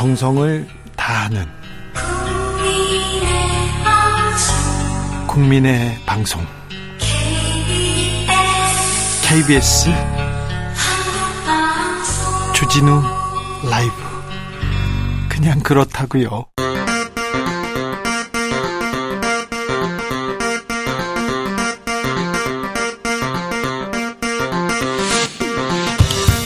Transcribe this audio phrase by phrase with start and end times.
[0.00, 1.46] 정성을 다하는
[5.26, 6.40] 국민의 방송.
[9.22, 9.90] KBS
[12.54, 13.02] 주진우
[13.68, 13.92] 라이브.
[15.28, 16.46] 그냥 그렇다고요.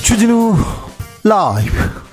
[0.03, 0.57] 주진우
[1.23, 2.04] 라이브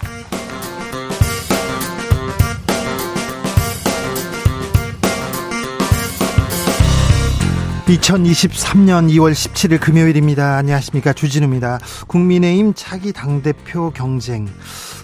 [7.98, 10.56] 2023년 2월 17일 금요일입니다.
[10.56, 11.12] 안녕하십니까.
[11.12, 11.80] 주진우입니다.
[12.08, 14.48] 국민의힘 차기 당대표 경쟁.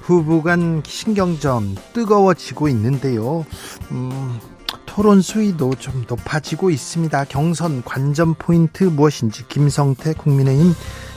[0.04, 3.46] 후보 간 신경전 뜨거워지고 있는데요.
[3.92, 4.40] 음,
[4.86, 7.26] 토론 수위도 좀 높아지고 있습니다.
[7.26, 10.74] 경선 관전 포인트 무엇인지 김성태 국민의힘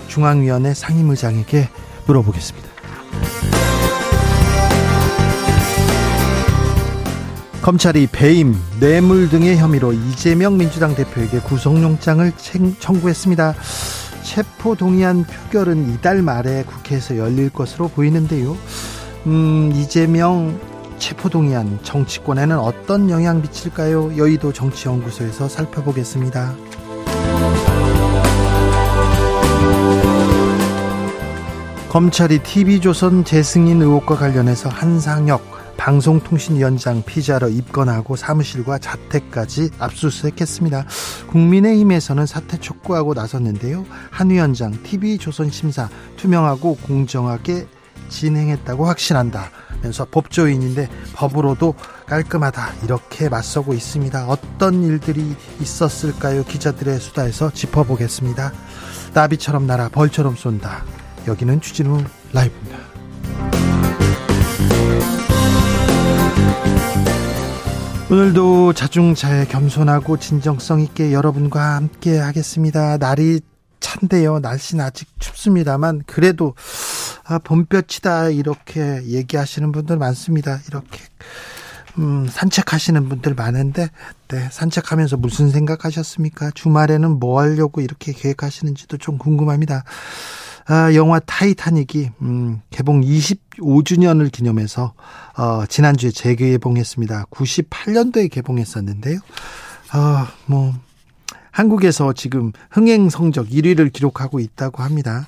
[0.09, 1.69] 중앙위원회 상임의장에게
[2.07, 2.69] 물어보겠습니다.
[7.63, 12.33] 검찰이 배임, 뇌물 등의 혐의로 이재명 민주당 대표에게 구속영장을
[12.79, 13.55] 청구했습니다.
[14.23, 18.57] 체포 동의안 표결은 이달 말에 국회에서 열릴 것으로 보이는데요.
[19.27, 20.59] 음, 이재명
[20.99, 24.17] 체포 동의안 정치권에는 어떤 영향 미칠까요?
[24.17, 26.55] 여의도 정치연구소에서 살펴보겠습니다.
[31.91, 40.85] 검찰이 TV조선 재승인 의혹과 관련해서 한상혁 방송통신위원장 피자로 입건하고 사무실과 자택까지 압수수색했습니다.
[41.29, 43.87] 국민의힘에서는 사퇴 촉구하고 나섰는데요.
[44.11, 47.67] 한 위원장 TV조선 심사 투명하고 공정하게
[48.11, 49.51] 진행했다고 확신한다.
[49.81, 54.27] 면서 법조인인데 법으로도 깔끔하다 이렇게 맞서고 있습니다.
[54.27, 56.45] 어떤 일들이 있었을까요?
[56.45, 58.53] 기자들의 수다에서 짚어보겠습니다.
[59.15, 60.85] 나비처럼 날아 벌처럼 쏜다.
[61.27, 62.90] 여기는 추진우 라이브입니다.
[68.11, 72.97] 오늘도 자중자애 겸손하고 진정성 있게 여러분과 함께 하겠습니다.
[72.99, 73.41] 날이
[73.79, 74.41] 찬데요.
[74.41, 76.57] 날씨는 아직 춥습니다만 그래도
[77.23, 80.59] 아, 봄볕이다 이렇게 얘기하시는 분들 많습니다.
[80.67, 80.99] 이렇게
[81.99, 83.91] 음, 산책하시는 분들 많은데
[84.27, 86.51] 네, 산책하면서 무슨 생각하셨습니까?
[86.53, 89.85] 주말에는 뭐 하려고 이렇게 계획하시는지도 좀 궁금합니다.
[90.67, 94.95] 아, 영화 타이타닉이 음, 개봉 25주년을 기념해서
[95.37, 97.27] 어, 지난주에 재개봉했습니다.
[97.31, 99.19] 98년도에 개봉했었는데요.
[99.93, 100.75] 아, 뭐
[101.51, 105.27] 한국에서 지금 흥행 성적 1위를 기록하고 있다고 합니다.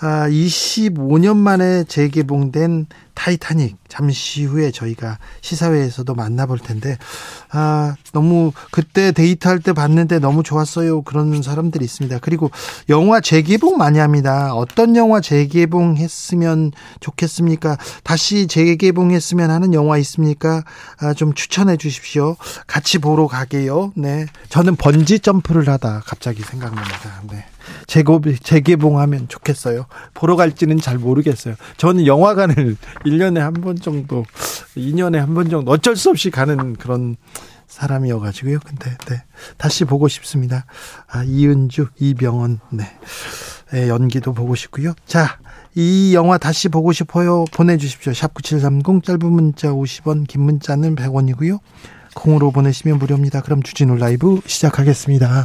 [0.00, 6.98] 아, 25년 만에 재개봉된 타이타닉 잠시 후에 저희가 시사회에서도 만나볼 텐데
[7.50, 11.02] 아 너무 그때 데이트할 때 봤는데 너무 좋았어요.
[11.02, 12.18] 그런 사람들이 있습니다.
[12.20, 12.50] 그리고
[12.88, 14.54] 영화 재개봉 많이 합니다.
[14.54, 17.76] 어떤 영화 재개봉했으면 좋겠습니까?
[18.02, 20.64] 다시 재개봉했으면 하는 영화 있습니까?
[20.98, 22.36] 아, 좀 추천해 주십시오.
[22.66, 23.92] 같이 보러 가게요.
[23.96, 24.26] 네.
[24.48, 27.22] 저는 번지 점프를 하다 갑자기 생각납니다.
[27.30, 27.44] 네.
[27.86, 29.86] 재고, 재개봉하면 좋겠어요.
[30.14, 31.54] 보러 갈지는 잘 모르겠어요.
[31.76, 34.24] 저는 영화관을 1년에 한번 정도,
[34.76, 37.16] 2년에 한 번 정도 어쩔 수 없이 가는 그런
[37.66, 38.58] 사람이어가지고요.
[38.64, 39.22] 근데, 네.
[39.56, 40.66] 다시 보고 싶습니다.
[41.08, 42.84] 아, 이은주, 이병헌, 네.
[43.72, 43.88] 네.
[43.88, 44.94] 연기도 보고 싶고요.
[45.06, 45.38] 자,
[45.74, 47.44] 이 영화 다시 보고 싶어요.
[47.52, 48.12] 보내주십시오.
[48.14, 51.58] 샵 9730 짧은 문자 50원, 긴 문자는 100원이고요.
[52.14, 53.42] 콩으로 보내시면 무료입니다.
[53.42, 55.44] 그럼 주진우 라이브 시작하겠습니다.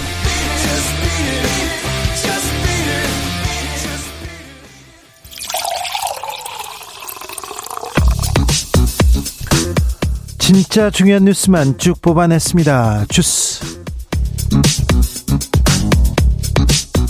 [10.53, 13.05] 진짜 중요한 뉴스만 쭉 뽑아냈습니다.
[13.07, 13.81] 주스.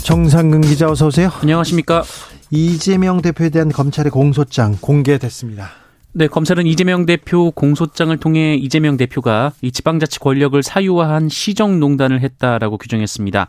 [0.04, 1.28] 정상근 기자 어서 오세요.
[1.40, 2.04] 안녕하십니까.
[2.50, 5.70] 이재명 대표에 대한 검찰의 공소장 공개됐습니다.
[6.12, 13.48] 네, 검찰은 이재명 대표 공소장을 통해 이재명 대표가 이 지방자치 권력을 사유화한 시정농단을 했다라고 규정했습니다.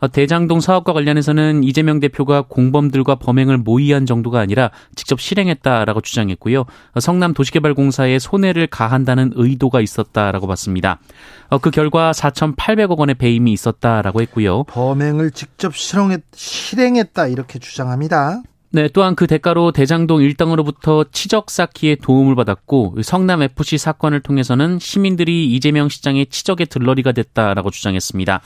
[0.00, 6.60] 어, 대장동 사업과 관련해서는 이재명 대표가 공범들과 범행을 모의한 정도가 아니라 직접 실행했다라고 주장했고요.
[6.60, 10.98] 어, 성남 도시개발공사에 손해를 가한다는 의도가 있었다라고 봤습니다.
[11.48, 14.64] 어, 그 결과 4,800억 원의 배임이 있었다라고 했고요.
[14.64, 18.42] 범행을 직접 실행했, 실행했다 이렇게 주장합니다.
[18.72, 25.52] 네, 또한 그 대가로 대장동 일당으로부터 치적 쌓기에 도움을 받았고 성남 FC 사건을 통해서는 시민들이
[25.52, 28.40] 이재명 시장의 치적의 들러리가 됐다라고 주장했습니다.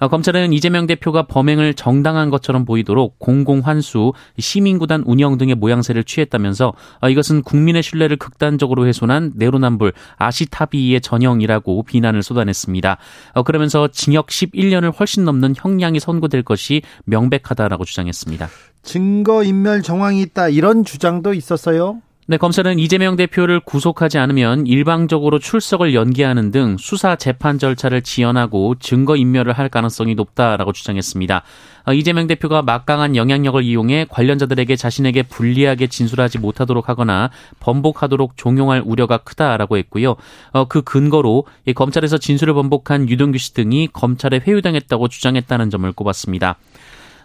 [0.00, 7.08] 어, 검찰은 이재명 대표가 범행을 정당한 것처럼 보이도록 공공환수, 시민구단 운영 등의 모양새를 취했다면서 어,
[7.08, 12.96] 이것은 국민의 신뢰를 극단적으로 훼손한 내로남불 아시타비의 전형이라고 비난을 쏟아냈습니다.
[13.34, 18.48] 어, 그러면서 징역 11년을 훨씬 넘는 형량이 선고될 것이 명백하다라고 주장했습니다.
[18.82, 22.00] 증거인멸 정황이 있다 이런 주장도 있었어요.
[22.26, 29.16] 네, 검찰은 이재명 대표를 구속하지 않으면 일방적으로 출석을 연기하는 등 수사 재판 절차를 지연하고 증거
[29.16, 31.42] 인멸을 할 가능성이 높다라고 주장했습니다.
[31.86, 39.18] 어, 이재명 대표가 막강한 영향력을 이용해 관련자들에게 자신에게 불리하게 진술하지 못하도록 하거나 번복하도록 종용할 우려가
[39.18, 40.14] 크다라고 했고요.
[40.52, 46.58] 어, 그 근거로 검찰에서 진술을 번복한 유동규 씨 등이 검찰에 회유당했다고 주장했다는 점을 꼽았습니다.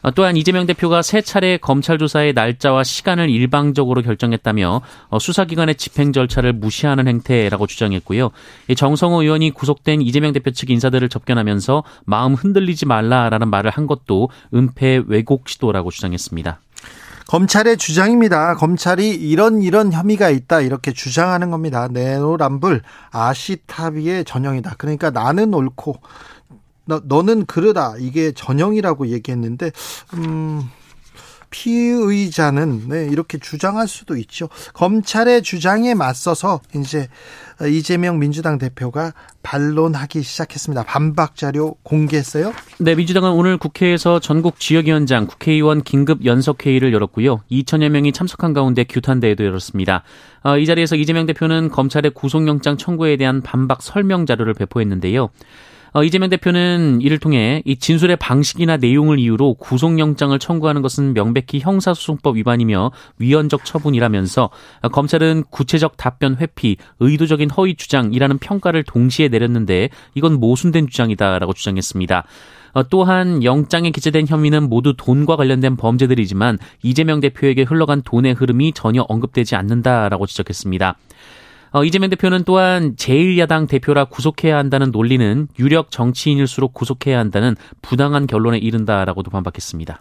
[0.06, 6.14] 어, 또한 이재명 대표가 세 차례 검찰 조사의 날짜와 시간을 일방적으로 결정했다며 어, 수사기관의 집행
[6.14, 8.30] 절차를 무시하는 행태라고 주장했고요.
[8.78, 15.02] 정성호 의원이 구속된 이재명 대표 측 인사들을 접견하면서 마음 흔들리지 말라라는 말을 한 것도 은폐
[15.08, 16.60] 왜곡 시도라고 주장했습니다.
[17.26, 18.54] 검찰의 주장입니다.
[18.54, 21.88] 검찰이 이런 이런 혐의가 있다 이렇게 주장하는 겁니다.
[21.92, 24.76] 네노람불 아시타비의 전형이다.
[24.78, 25.96] 그러니까 나는 옳고
[26.86, 29.72] 너, 너는 그러다 이게 전형이라고 얘기했는데
[30.14, 30.70] 음
[31.56, 34.50] 피의자는 네, 이렇게 주장할 수도 있죠.
[34.74, 37.08] 검찰의 주장에 맞서서 이제
[37.72, 40.84] 이재명 민주당 대표가 반론하기 시작했습니다.
[40.84, 42.52] 반박 자료 공개했어요?
[42.80, 47.42] 네, 민주당은 오늘 국회에서 전국 지역위원장, 국회의원 긴급 연석 회의를 열었고요.
[47.50, 50.04] 2천여 명이 참석한 가운데 규탄대회도 열었습니다.
[50.44, 55.30] 어, 이 자리에서 이재명 대표는 검찰의 구속영장 청구에 대한 반박 설명 자료를 배포했는데요.
[55.96, 62.36] 어, 이재명 대표는 이를 통해 이 진술의 방식이나 내용을 이유로 구속영장을 청구하는 것은 명백히 형사소송법
[62.36, 64.50] 위반이며 위헌적 처분이라면서
[64.92, 72.26] 검찰은 구체적 답변 회피, 의도적인 허위 주장이라는 평가를 동시에 내렸는데 이건 모순된 주장이다라고 주장했습니다.
[72.74, 79.06] 어, 또한 영장에 기재된 혐의는 모두 돈과 관련된 범죄들이지만 이재명 대표에게 흘러간 돈의 흐름이 전혀
[79.08, 80.98] 언급되지 않는다라고 지적했습니다.
[81.76, 88.58] 어, 이재명 대표는 또한 제1야당 대표라 구속해야 한다는 논리는 유력 정치인일수록 구속해야 한다는 부당한 결론에
[88.60, 90.00] 이른다라고도 반박했습니다.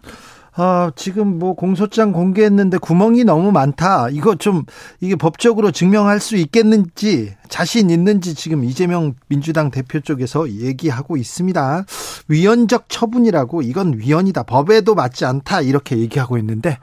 [0.55, 4.09] 아, 지금 뭐 공소장 공개했는데 구멍이 너무 많다.
[4.11, 4.62] 이거 좀
[5.00, 11.87] 이게 법적으로 증명할 수 있겠는지 자신 있는지 지금 이재명 민주당 대표 쪽에서 얘기하고 있습니다.
[12.29, 14.44] 위헌적 처분이라고 이건 위헌이다.
[14.44, 15.62] 법에도 맞지 않다.
[15.62, 16.79] 이렇게 얘기하고 있는데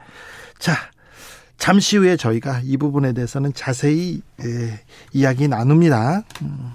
[0.58, 0.74] 자,
[1.62, 4.80] 잠시 후에 저희가 이 부분에 대해서는 자세히 예,
[5.12, 6.24] 이야기 나눕니다.
[6.42, 6.72] 음.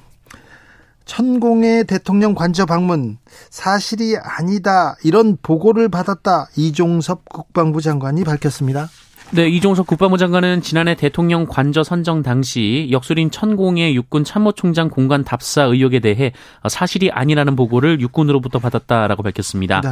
[1.04, 3.18] 천공의 대통령 관저 방문
[3.50, 8.90] 사실이 아니다 이런 보고를 받았다 이종섭 국방부 장관이 밝혔습니다.
[9.32, 15.64] 네, 이종석 국방부 장관은 지난해 대통령 관저 선정 당시 역술인 천공의 육군 참모총장 공간 답사
[15.64, 16.32] 의혹에 대해
[16.68, 19.82] 사실이 아니라는 보고를 육군으로부터 받았다라고 밝혔습니다.
[19.82, 19.90] 네.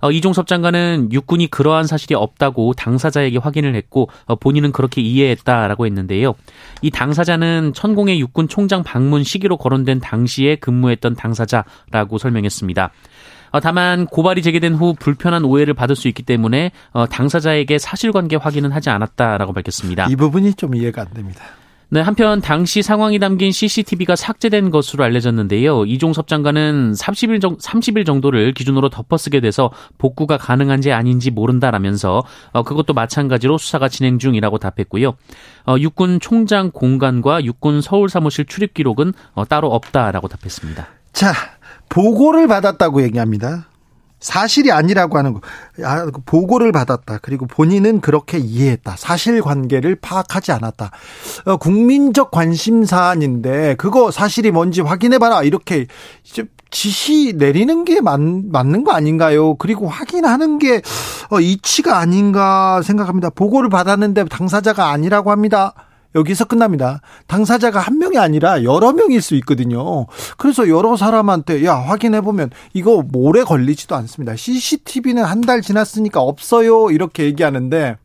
[0.00, 6.34] 어, 이종섭 장관은 육군이 그러한 사실이 없다고 당사자에게 확인을 했고 어, 본인은 그렇게 이해했다라고 했는데요.
[6.80, 12.90] 이 당사자는 천공의 육군 총장 방문 시기로 거론된 당시에 근무했던 당사자라고 설명했습니다.
[13.50, 18.72] 어, 다만 고발이 제기된 후 불편한 오해를 받을 수 있기 때문에 어, 당사자에게 사실관계 확인은
[18.72, 20.06] 하지 않았다라고 밝혔습니다.
[20.10, 21.44] 이 부분이 좀 이해가 안 됩니다.
[21.90, 25.86] 네, 한편 당시 상황이 담긴 CCTV가 삭제된 것으로 알려졌는데요.
[25.86, 32.92] 이종섭 장관은 30일, 정, 30일 정도를 기준으로 덮어쓰게 돼서 복구가 가능한지 아닌지 모른다라면서 어, 그것도
[32.92, 35.14] 마찬가지로 수사가 진행 중이라고 답했고요.
[35.66, 40.88] 어, 육군 총장 공간과 육군 서울 사무실 출입 기록은 어, 따로 없다라고 답했습니다.
[41.14, 41.32] 자,
[41.88, 43.66] 보고를 받았다고 얘기합니다.
[44.20, 45.40] 사실이 아니라고 하는 거.
[45.84, 47.18] 아, 보고를 받았다.
[47.22, 48.96] 그리고 본인은 그렇게 이해했다.
[48.96, 50.90] 사실 관계를 파악하지 않았다.
[51.44, 55.42] 어, 국민적 관심 사안인데 그거 사실이 뭔지 확인해 봐라.
[55.44, 55.86] 이렇게
[56.70, 59.54] 지시 내리는 게 맞, 맞는 거 아닌가요?
[59.54, 60.82] 그리고 확인하는 게
[61.30, 63.30] 어, 이치가 아닌가 생각합니다.
[63.30, 65.74] 보고를 받았는데 당사자가 아니라고 합니다.
[66.14, 67.00] 여기서 끝납니다.
[67.26, 70.06] 당사자가 한 명이 아니라 여러 명일 수 있거든요.
[70.36, 74.34] 그래서 여러 사람한테 야 확인해 보면 이거 오래 걸리지도 않습니다.
[74.36, 77.96] CCTV는 한 달 지났으니까 없어요 이렇게 얘기하는데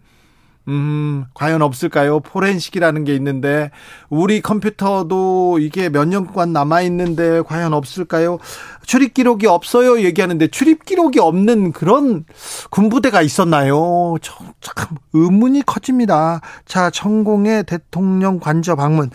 [0.70, 2.22] 음, 과연 없을까요?
[2.22, 3.70] 포렌식이라는 게 있는데,
[4.10, 8.40] 우리 컴퓨터도 이게 몇 년간 남아있는데, 과연 없을까요?
[8.86, 10.00] 출입 기록이 없어요.
[10.02, 12.26] 얘기하는데, 출입 기록이 없는 그런
[12.70, 14.16] 군부대가 있었나요?
[14.22, 16.40] 참, 의문이 커집니다.
[16.66, 19.10] 자, 천공의 대통령 관저 방문.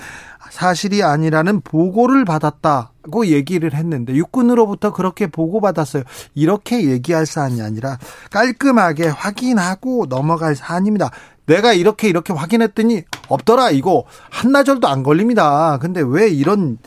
[0.50, 6.02] 사실이 아니라는 보고를 받았다고 얘기를 했는데 육군으로부터 그렇게 보고받았어요.
[6.34, 7.98] 이렇게 얘기할 사안이 아니라
[8.30, 11.10] 깔끔하게 확인하고 넘어갈 사안입니다.
[11.48, 15.78] 내가 이렇게 이렇게 확인했더니 없더라 이거 한나절도 안 걸립니다.
[15.80, 16.78] 근데 왜 이런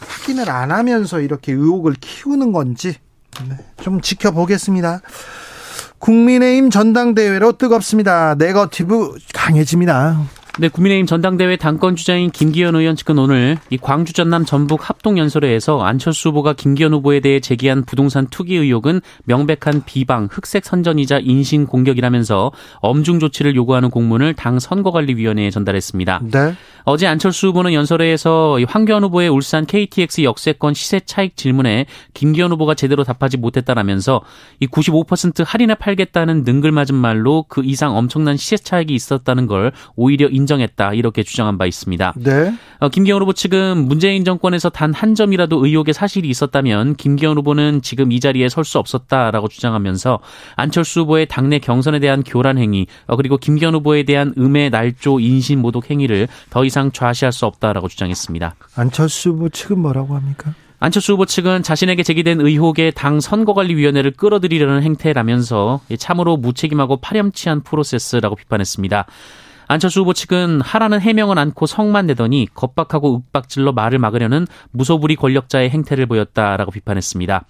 [0.00, 2.96] 확인을 안 하면서 이렇게 의혹을 키우는 건지
[3.48, 5.00] 네, 좀 지켜보겠습니다.
[5.98, 8.34] 국민의힘 전당대회로 뜨겁습니다.
[8.34, 10.20] 네거티브 강해집니다.
[10.58, 15.82] 네, 국민의힘 전당대회 당권 주자인 김기현 의원 측은 오늘 이 광주 전남 전북 합동 연설회에서
[15.82, 22.52] 안철수 후보가 김기현 후보에 대해 제기한 부동산 투기 의혹은 명백한 비방, 흑색 선전이자 인신 공격이라면서
[22.76, 26.22] 엄중 조치를 요구하는 공문을 당 선거관리위원회에 전달했습니다.
[26.32, 26.54] 네.
[26.84, 31.84] 어제 안철수 후보는 연설회에서 황교안 후보의 울산 KTX 역세권 시세 차익 질문에
[32.14, 34.22] 김기현 후보가 제대로 답하지 못했다라면서
[34.60, 40.45] 이 95% 할인에 팔겠다는 능글맞은 말로 그 이상 엄청난 시세 차익이 있었다는 걸 오히려 인
[40.46, 42.14] 정했다 이렇게 주장한 바 있습니다.
[42.16, 42.54] 네.
[42.78, 48.12] 어, 김기현 후보 측은 문재인 정권에서 단 한 점이라도 의혹의 사실이 있었다면 김기현 후보는 지금
[48.12, 50.20] 이 자리에 설 수 없었다라고 주장하면서
[50.56, 55.60] 안철수 후보의 당내 경선에 대한 교란 행위 어, 그리고 김기현 후보에 대한 음해 날조 인신
[55.60, 58.54] 모독 행위를 더 이상 이상 좌시할 수 없다라고 주장했습니다.
[58.76, 60.52] 안철수 후보 측은 뭐라고 합니까?
[60.78, 69.06] 안철수 후보 측은 자신에게 제기된 의혹에 당 선거관리위원회를 끌어들이려는 행태라면서 참으로 무책임하고 파렴치한 프로세스라고 비판했습니다.
[69.68, 76.06] 안철수 후보 측은 하라는 해명은 않고 성만 내더니 겁박하고 윽박질러 말을 막으려는 무소불위 권력자의 행태를
[76.06, 77.44] 보였다라고 비판했습니다.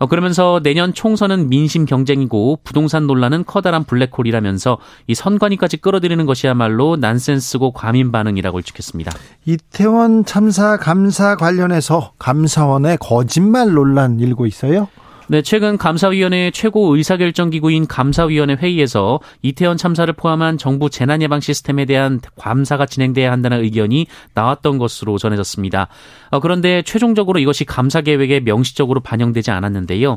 [0.00, 7.72] 어, 그러면서 내년 총선은 민심 경쟁이고 부동산 논란은 커다란 블랙홀이라면서 이 선관위까지 끌어들이는 것이야말로 난센스고
[7.72, 9.10] 과민 반응이라고 일축했습니다.
[9.44, 14.88] 이태원 참사 감사 관련해서 감사원의 거짓말 논란 일고 있어요?
[15.30, 22.86] 네, 최근 감사위원회 최고 의사결정기구인 감사위원회 회의에서 이태원 참사를 포함한 정부 재난예방 시스템에 대한 감사가
[22.86, 25.88] 진행돼야 한다는 의견이 나왔던 것으로 전해졌습니다.
[26.30, 30.16] 어, 그런데 최종적으로 이것이 감사 계획에 명시적으로 반영되지 않았는데요.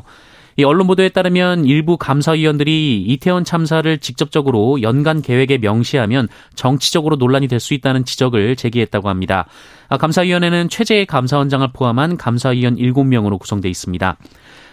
[0.56, 7.60] 이 언론 보도에 따르면 일부 감사위원들이 이태원 참사를 직접적으로 연간 계획에 명시하면 정치적으로 논란이 될
[7.60, 9.46] 수 있다는 지적을 제기했다고 합니다.
[9.88, 14.16] 아, 감사위원회는 최재의 감사원장을 포함한 감사위원 7명으로 구성돼 있습니다.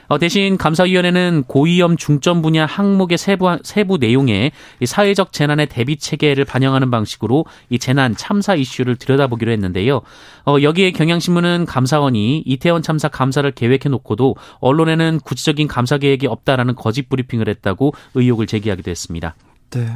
[0.09, 4.51] 어, 대신 감사위원회는 고위험 중점 분야 항목의 세부, 세부 내용에
[4.83, 10.01] 사회적 재난의 대비 체계를 반영하는 방식으로 이 재난 참사 이슈를 들여다보기로 했는데요.
[10.47, 17.07] 어, 여기에 경향신문은 감사원이 이태원 참사 감사를 계획해 놓고도 언론에는 구체적인 감사 계획이 없다라는 거짓
[17.07, 19.35] 브리핑을 했다고 의혹을 제기하기도 했습니다.
[19.69, 19.87] 네.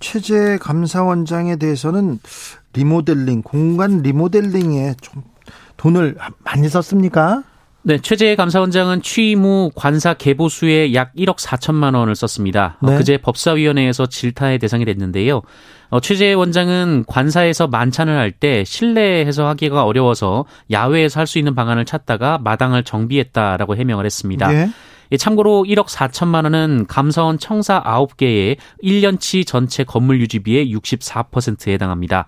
[0.00, 2.18] 최재 감사원장에 대해서는
[2.72, 5.22] 리모델링, 공간 리모델링에 좀
[5.76, 7.42] 돈을 많이 썼습니까?
[7.86, 12.78] 네, 최재 감사원장은 취임 후 관사 개보수에 약 1억 4천만 원을 썼습니다.
[12.80, 12.94] 어, 네.
[12.94, 15.42] 어, 그제 법사위원회에서 질타의 대상이 됐는데요.
[15.90, 21.84] 어, 최재 원장은 관사에서 만찬을 할 때 실내에서 하기가 어려워서 야외에서 할 수 있는 방안을
[21.84, 24.48] 찾다가 마당을 정비했다라고 해명을 했습니다.
[24.48, 24.70] 네.
[25.18, 32.24] 참고로 1억 4천만 원은 감사원 청사 9개의 1년치 전체 건물 유지비의 64%에 해당합니다.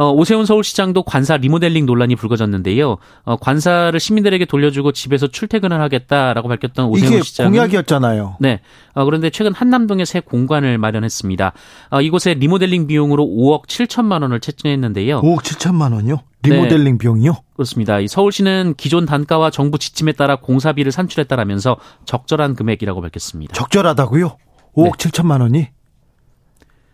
[0.00, 2.96] 어, 오세훈 서울시장도 관사 리모델링 논란이 불거졌는데요.
[3.24, 8.38] 어, 관사를 시민들에게 돌려주고 집에서 출퇴근을 하겠다라고 밝혔던 오세훈 시장 공약이었잖아요.
[8.40, 8.60] 네.
[8.94, 11.52] 어, 그런데 최근 한남동에 새 공간을 마련했습니다.
[11.90, 15.20] 어, 이곳에 리모델링 비용으로 5억 7천만 원을 채팅했는데요.
[15.20, 16.20] 5억 7천만 원요?
[16.44, 16.98] 리모델링 네.
[16.98, 17.34] 비용이요?
[17.52, 17.98] 그렇습니다.
[18.08, 21.76] 서울시는 기존 단가와 정부 지침에 따라 공사비를 산출했다라면서
[22.06, 23.52] 적절한 금액이라고 밝혔습니다.
[23.52, 24.38] 적절하다고요?
[24.74, 25.10] 5억 네.
[25.10, 25.68] 7천만 원이?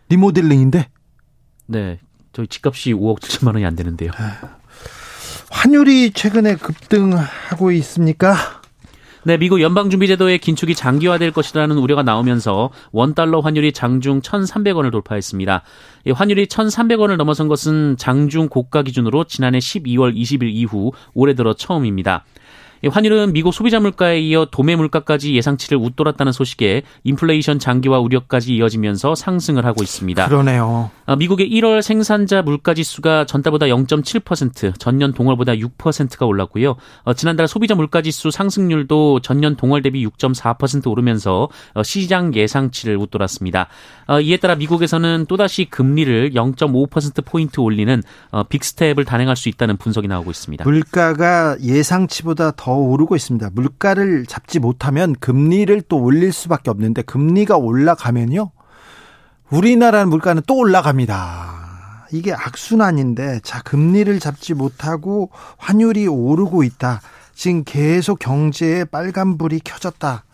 [0.09, 0.89] 리모델링인데?
[1.67, 1.99] 네.
[2.37, 4.11] 저희 집값이 5억 7천만 원이 안 되는데요.
[5.49, 8.35] 환율이 최근에 급등하고 있습니까?
[9.23, 15.63] 네, 미국 연방준비제도의 긴축이 장기화될 것이라는 우려가 나오면서 원달러 환율이 장중 1,300원을 돌파했습니다.
[16.13, 22.23] 환율이 1,300원을 넘어선 것은 장중 고가 기준으로 지난해 12월 20일 이후 올해 들어 처음입니다.
[22.85, 29.65] 환율은 미국 소비자 물가에 이어 도매 물가까지 예상치를 웃돌았다는 소식에 인플레이션 장기화 우려까지 이어지면서 상승을
[29.65, 30.27] 하고 있습니다.
[30.27, 30.91] 그러네요.
[31.05, 36.75] 어, 미국의 1월 생산자 물가 지수가 전달보다 0.7%, 전년 동월보다 6%가 올랐고요.
[37.03, 43.67] 어, 지난달 소비자 물가 지수 상승률도 전년 동월 대비 6.4% 오르면서 어, 시장 예상치를 웃돌았습니다.
[44.21, 48.01] 이에 따라 미국에서는 또다시 금리를 0.5% 포인트 올리는
[48.49, 50.63] 빅스텝을 단행할 수 있다는 분석이 나오고 있습니다.
[50.63, 53.51] 물가가 예상치보다 더더 오르고 있습니다.
[53.53, 58.51] 물가를 잡지 못하면 금리를 또 올릴 수밖에 없는데 금리가 올라가면요.
[59.49, 62.07] 우리나라 물가는 또 올라갑니다.
[62.11, 66.99] 이게 악순환인데 자 금리를 잡지 못하고 환율이 오르고 있다.
[67.33, 70.25] 지금 계속 경제에 빨간불이 켜졌다.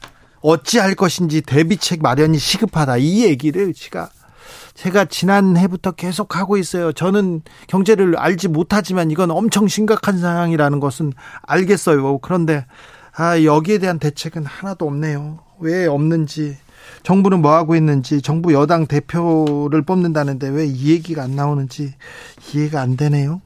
[0.42, 2.98] 어찌할 것인지 대비책 마련이 시급하다.
[2.98, 4.10] 이 얘기를 제가
[4.74, 6.92] 제가 지난해부터 계속 하고 있어요.
[6.94, 11.14] 저는 경제를 알지 못하지만 이건 엄청 심각한 상황이라는 것은
[11.44, 12.18] 알겠어요.
[12.20, 12.66] 그런데
[13.16, 15.40] 아, 여기에 대한 대책은 하나도 없네요.
[15.60, 16.58] 왜 없는지
[17.04, 21.94] 정부는 뭐 하고 있는지 정부 여당 대표를 뽑는다는데 왜 이 얘기가 안 나오는지
[22.54, 23.42] 이해가 안 되네요.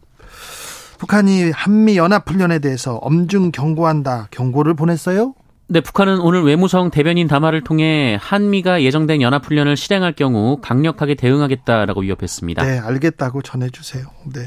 [0.98, 4.30] 북한이 한미 연합 훈련에 대해서 엄중 경고한다.
[4.32, 5.36] 경고를 보냈어요?
[5.70, 12.64] 네, 북한은 오늘 외무성 대변인 담화를 통해 한미가 예정된 연합훈련을 실행할 경우 강력하게 대응하겠다라고 위협했습니다.
[12.64, 14.06] 네, 알겠다고 전해주세요.
[14.34, 14.46] 네.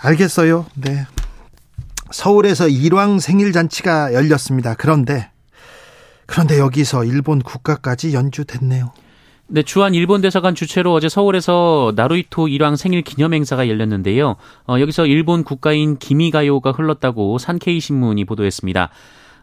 [0.00, 0.66] 알겠어요.
[0.74, 1.06] 네.
[2.10, 4.74] 서울에서 일왕 생일 잔치가 열렸습니다.
[4.74, 5.30] 그런데,
[6.26, 8.92] 그런데 여기서 일본 국가까지 연주됐네요.
[9.46, 14.34] 네, 주한 일본 대사관 주최로 어제 서울에서 나루이토 일왕 생일 기념 행사가 열렸는데요.
[14.66, 18.90] 어, 여기서 일본 국가인 기미가요가 흘렀다고 산케이 신문이 보도했습니다.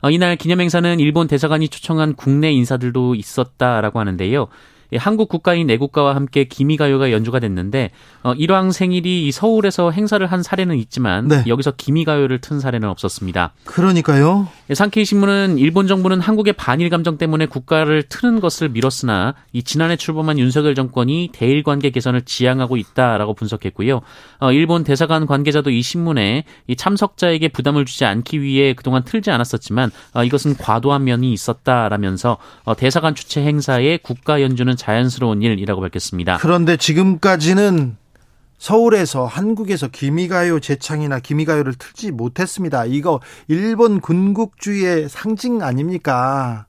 [0.04, 4.48] 어, 이날 기념 행사는 일본 대사관이 초청한 국내 인사들도 있었다라고 하는데요.
[4.94, 7.90] 예, 한국 국가인 애국가와 함께 기미가요가 연주가 됐는데
[8.22, 11.44] 어, 일왕 생일이 서울에서 행사를 한 사례는 있지만 네.
[11.48, 13.54] 여기서 기미가요를 튼 사례는 없었습니다.
[13.66, 14.48] 그러니까요.
[14.70, 19.96] 예, 상케이 신문은 일본 정부는 한국의 반일 감정 때문에 국가를 트는 것을 미뤘으나 이 지난해
[19.96, 24.02] 출범한 윤석열 정권이 대일 관계 개선을 지향하고 있다라고 분석했고요.
[24.40, 29.92] 어, 일본 대사관 관계자도 이 신문에 이 참석자에게 부담을 주지 않기 위해 그동안 틀지 않았었지만
[30.14, 36.38] 어, 이것은 과도한 면이 있었다라면서 어, 대사관 주최 행사에 국가 연주는 자연스러운 일이라고 밝혔습니다.
[36.42, 37.96] 그런데 지금까지는
[38.58, 42.84] 서울에서 한국에서 기미가요 재창이나 기미가요를 틀지 못했습니다.
[42.86, 46.66] 이거 일본 군국주의의 상징 아닙니까?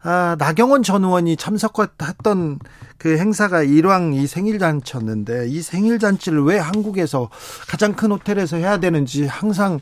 [0.00, 2.60] 아, 나경원 전 의원이 참석했던
[2.96, 7.28] 그 행사가 일왕 이 생일잔치였는데 이 생일잔치를 왜 한국에서
[7.68, 9.80] 가장 큰 호텔에서 해야 되는지 항상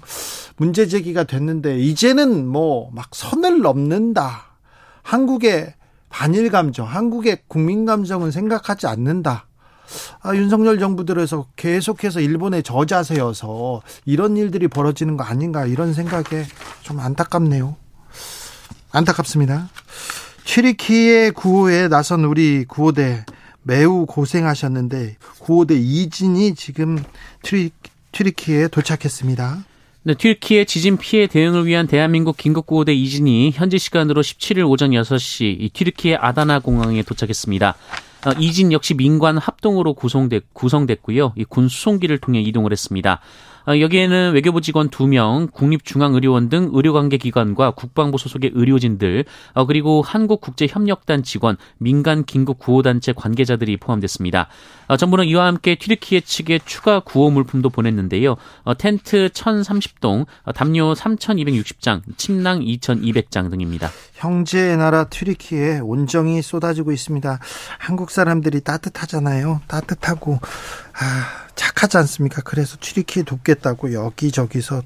[0.57, 4.45] 문제 제기가 됐는데 이제는 뭐 막 선을 넘는다.
[5.03, 5.75] 한국의
[6.09, 9.47] 반일 감정, 한국의 국민 감정은 생각하지 않는다.
[10.21, 16.45] 아, 윤석열 정부 들에서 계속해서 일본의 저자세여서 이런 일들이 벌어지는 거 아닌가 이런 생각에
[16.83, 17.77] 좀 안타깝네요.
[18.93, 19.69] 안타깝습니다.
[20.45, 23.27] 튀르키예 구호에 나선 우리 구호대
[23.63, 27.03] 매우 고생하셨는데 구호대 이진이 지금
[27.43, 27.71] 트리,
[28.13, 29.65] 튀르키예에 도착했습니다.
[30.07, 35.69] 네, 튀르키예 지진 피해 대응을 위한 대한민국 긴급구호대 이진이 현지 시간으로 17일 오전 6시 이
[35.69, 37.75] 튀르키예 아다나 공항에 도착했습니다.
[38.27, 41.33] 어, 이진 역시 민관 합동으로 구성됐, 구성됐고요.
[41.35, 43.21] 이군 수송기를 통해 이동을 했습니다.
[43.69, 49.25] 어, 여기에는 외교부 직원 2명, 국립중앙의료원 등 의료관계 기관과 국방부 소속의 의료진들,
[49.55, 54.49] 어, 그리고 한국국제협력단 직원, 민간 긴급 구호단체 관계자들이 포함됐습니다.
[54.87, 58.37] 어, 정부는 이와 함께 튀르키예 측에 추가 구호 물품도 보냈는데요.
[58.79, 63.91] 텐트 1,030동, 담요 3,260장, 침낭 2,200장 등입니다.
[64.15, 67.39] 형제의 나라 튀르키에 온정이 쏟아지고 있습니다.
[67.79, 69.61] 한국 사람들이 따뜻하잖아요.
[69.67, 72.43] 따뜻하고 아 착하지 않습니까?
[72.43, 74.83] 그래서 튀르키에 돕겠다고 여기저기서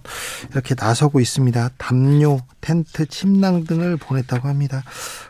[0.51, 1.71] 이렇게 나서고 있습니다.
[1.77, 4.83] 담요, 텐트, 침낭 등을 보냈다고 합니다.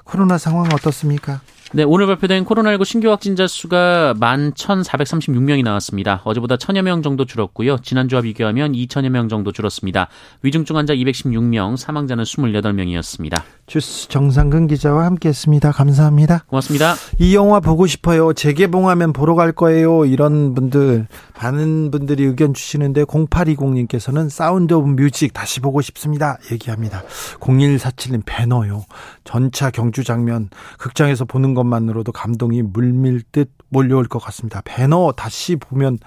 [0.05, 1.41] 코로나 상황 어떻습니까?
[1.73, 6.21] 네, 오늘 발표된 코로나19 신규 확진자 수가 11,436명이 나왔습니다.
[6.25, 7.79] 어제보다 1,000여 명 정도 줄었고요.
[7.79, 10.09] 지난주와 비교하면 2,000여 명 정도 줄었습니다.
[10.43, 13.43] 위중증 환자 216명, 사망자는 28명이었습니다.
[13.69, 15.71] 주스 정상근 기자와 함께했습니다.
[15.71, 16.43] 감사합니다.
[16.49, 16.95] 고맙습니다.
[17.21, 18.33] 이 영화 보고 싶어요.
[18.33, 20.05] 재개봉하면 보러 갈 거예요.
[20.07, 21.07] 이런 분들
[21.41, 26.37] 많은 분들이 의견 주시는데 0820님께서는 Sound of Music 다시 보고 싶습니다.
[26.51, 27.05] 얘기합니다.
[27.39, 28.87] 0147님 벤허요.
[29.23, 34.63] 전차 경주 장면 극장에서 보는 것만으로도 감동이 물밀듯 몰려올 것 같습니다.
[34.65, 35.99] 벤허 다시 보면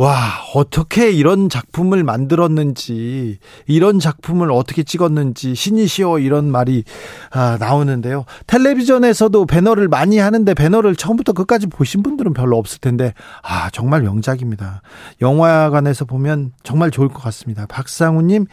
[0.00, 0.16] 와,
[0.54, 6.84] 어떻게 이런 작품을 만들었는지, 이런 작품을 어떻게 찍었는지, 신이시여 이런 말이
[7.30, 8.24] 아, 나오는데요.
[8.46, 13.12] 텔레비전에서도 벤허를 많이 하는데 벤허를 처음부터 끝까지 보신 분들은 별로 없을 텐데,
[13.42, 14.80] 아, 정말 명작입니다.
[15.20, 17.66] 영화관에서 보면 정말 좋을 것 같습니다.
[17.66, 18.46] 박상우님,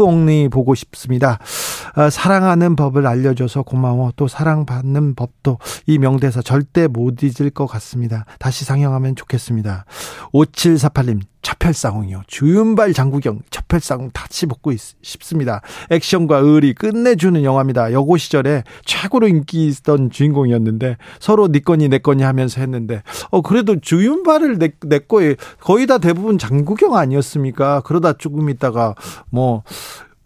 [0.00, 1.38] only 보고 싶습니다.
[1.96, 4.12] 아, 사랑하는 법을 알려줘서 고마워.
[4.16, 8.26] 또 사랑받는 법도 이 명대사 절대 못 잊을 것 같습니다.
[8.38, 9.86] 다시 상영하면 좋겠습니다.
[10.32, 12.22] 57 4148님, 차펠상웅이요.
[12.26, 15.60] 주윤발 장구경, 차펠상웅 다시 보고 싶습니다.
[15.90, 17.92] 액션과 의리 끝내주는 영화입니다.
[17.92, 23.78] 여고 시절에 최고로 인기 있던 주인공이었는데 서로 네 거니 내 거니 하면서 했는데 어 그래도
[23.80, 27.80] 주윤발을 내, 내 거에 거의 다 대부분 장국영 아니었습니까?
[27.82, 28.94] 그러다 조금 있다가
[29.30, 29.62] 뭐,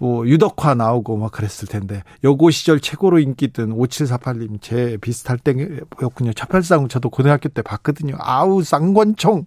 [0.00, 6.32] 뭐 유덕화 나오고 막 그랬을 텐데 여고 시절 최고로 인기 있던 5748님 제 비슷할 때였군요.
[6.32, 8.16] 첩혈쌍웅 저도 고등학교 때 봤거든요.
[8.18, 9.44] 아우 쌍권총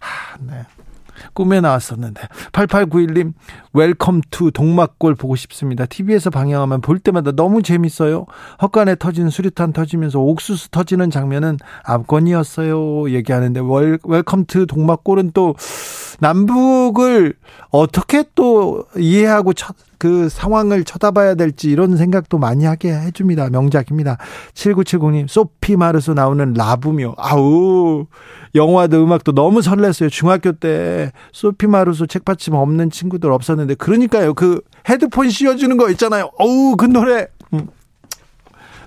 [0.00, 0.66] 아, 네.
[1.36, 2.22] 꿈에 나왔었는데
[2.52, 3.34] 8891님
[3.74, 5.84] Welcome to 동막골 보고 싶습니다.
[5.84, 8.24] TV에서 방영하면 볼 때마다 너무 재밌어요.
[8.62, 13.10] 헛간에 터진 수류탄 터지면서 옥수수 터지는 장면은 압권이었어요.
[13.10, 15.54] 얘기하는데 Wel, Welcome to 동막골은 또
[16.20, 17.34] 남북을
[17.70, 23.50] 어떻게 또 이해하고 쳐, 그 상황을 쳐다봐야 될지 이런 생각도 많이 하게 해줍니다.
[23.50, 24.18] 명작입니다.
[24.54, 27.14] 7970님, 소피 마르소 나오는 La Boum이요.
[27.18, 28.06] 아우,
[28.54, 30.10] 영화도 음악도 너무 설렜어요.
[30.10, 34.34] 중학교 때 소피 마르소 책받침 없는 친구들 없었는데, 그러니까요.
[34.34, 36.30] 그 헤드폰 씌워주는 거 있잖아요.
[36.38, 37.26] 어우, 그 노래.
[37.54, 37.68] 음.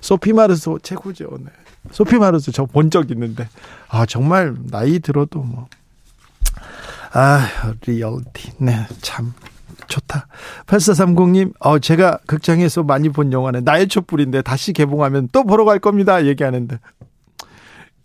[0.00, 1.28] 소피 마르소 최고죠.
[1.40, 1.46] 네.
[1.92, 3.48] 소피 마르소 저 본 적 있는데.
[3.88, 5.66] 아, 정말 나이 들어도 뭐.
[7.12, 7.46] 아,
[7.86, 8.52] 리얼티.
[8.58, 9.34] 네, 참.
[9.88, 10.26] 좋다.
[10.66, 16.24] 8430님, 어, 제가 극장에서 많이 본 영화는 나의 촛불인데 다시 개봉하면 또 보러 갈 겁니다.
[16.26, 16.78] 얘기하는데.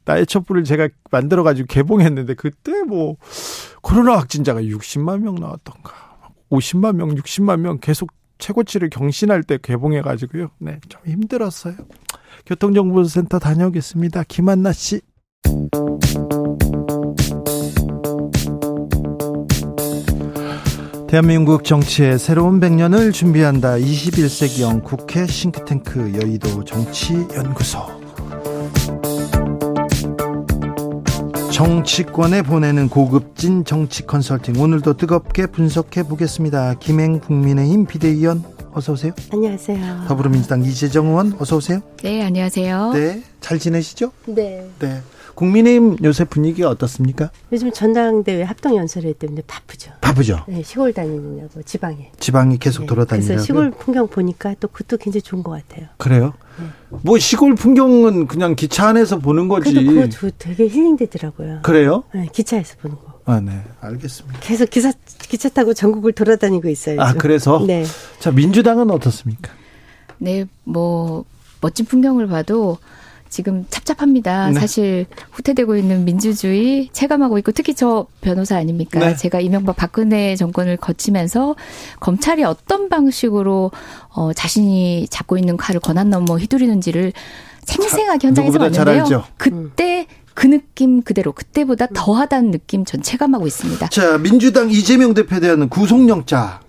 [0.05, 3.15] 나의 촛불을 제가 만들어가지고 개봉했는데 그때 뭐
[3.81, 5.93] 코로나 확진자가 60만 명 나왔던가.
[6.51, 10.49] 50만 명, 60만 명 계속 최고치를 경신할 때 개봉해가지고요.
[10.59, 11.75] 네, 좀 힘들었어요.
[12.45, 14.23] 교통정보센터 다녀오겠습니다.
[14.27, 15.01] 김한나 씨.
[21.15, 23.75] 대한민국 정치의 새로운 100년을 준비한다.
[23.77, 27.79] 21세기형 국회 싱크탱크 여의도 정치연구소.
[31.53, 36.73] 정치권에 보내는 고급진 정치 컨설팅 오늘도 뜨겁게 분석해 보겠습니다.
[36.81, 39.13] 김행 국민의힘 비대위원 어서 오세요.
[39.31, 40.07] 안녕하세요.
[40.09, 41.79] 더불어민주당 이재정 의원 어서 오세요.
[42.03, 42.91] 네, 안녕하세요.
[42.91, 44.11] 네, 잘 지내시죠?
[44.25, 44.69] 네.
[44.79, 45.01] 네.
[45.35, 47.29] 국민의힘 요새 분위기가 어떻습니까?
[47.51, 49.91] 요즘 전당대회 합동 연설회 때문에 바쁘죠.
[50.01, 50.45] 바쁘죠.
[50.47, 52.11] 네, 시골 다니느냐고 지방에.
[52.19, 53.27] 지방이 계속 네, 돌아다니라고.
[53.27, 55.87] 그래서 시골 풍경 보니까 또 그것도 굉장히 좋은 것 같아요.
[55.97, 56.33] 그래요?
[56.59, 56.65] 네.
[57.03, 59.73] 뭐 시골 풍경은 그냥 기차 안에서 보는 거지.
[59.73, 61.59] 그래도 그거 저 되게 힐링되더라고요.
[61.63, 62.03] 그래요?
[62.13, 63.19] 네, 기차에서 보는 거.
[63.25, 63.61] 아, 네.
[63.81, 64.39] 알겠습니다.
[64.39, 67.01] 계속 기차 기차 타고 전국을 돌아다니고 있어요.
[67.01, 67.83] 아, 그래서 네.
[68.19, 69.51] 자, 민주당은 어떻습니까?
[70.17, 71.25] 네, 뭐
[71.59, 72.77] 멋진 풍경을 봐도
[73.29, 74.49] 지금 찹찹합니다.
[74.51, 74.59] 네.
[74.59, 78.99] 사실 후퇴되고 있는 민주주의 체감하고 있고 특히 저 변호사 아닙니까?
[78.99, 79.15] 네.
[79.15, 81.55] 제가 이명박 박근혜 정권을 거치면서
[81.99, 83.71] 검찰이 어떤 방식으로
[84.09, 87.13] 어, 자신이 잡고 있는 칼을 권한 넘어 휘두르는지를
[87.65, 89.25] 생생하게 현장에서 봤는데요.
[89.37, 93.87] 그때 그 느낌 그대로 그때보다 더하다는 느낌 전 체감하고 있습니다.
[93.87, 96.59] 자, 민주당 이재명 대표에 대한 구속영장.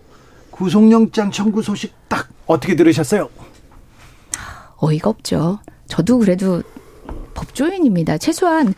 [0.50, 3.28] 구속영장 청구 소식 딱 어떻게 들으셨어요?
[4.78, 5.58] 어이가 없죠.
[5.86, 6.62] 저도 그래도
[7.34, 8.18] 법조인입니다.
[8.18, 8.74] 최소한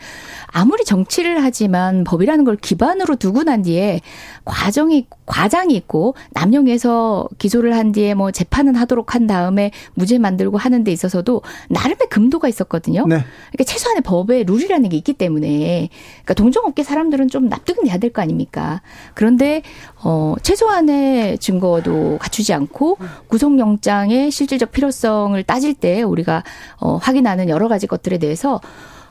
[0.47, 4.01] 아무리 정치를 하지만 법이라는 걸 기반으로 두고 난 뒤에
[4.45, 10.83] 과정이 과장이 있고 남용해서 기소를 한 뒤에 뭐 재판은 하도록 한 다음에 무죄 만들고 하는
[10.83, 13.05] 데 있어서도 나름의 금도가 있었거든요.
[13.07, 13.23] 네.
[13.51, 15.89] 그러니까 최소한의 법에 룰이라는 게 있기 때문에
[16.23, 18.81] 그러니까 동종업계 사람들은 좀 납득은 해야 될 거 아닙니까?
[19.13, 19.61] 그런데
[20.03, 26.43] 어 최소한의 증거도 갖추지 않고 구속영장의 실질적 필요성을 따질 때 우리가
[26.79, 28.59] 어 확인하는 여러 가지 것들에 대해서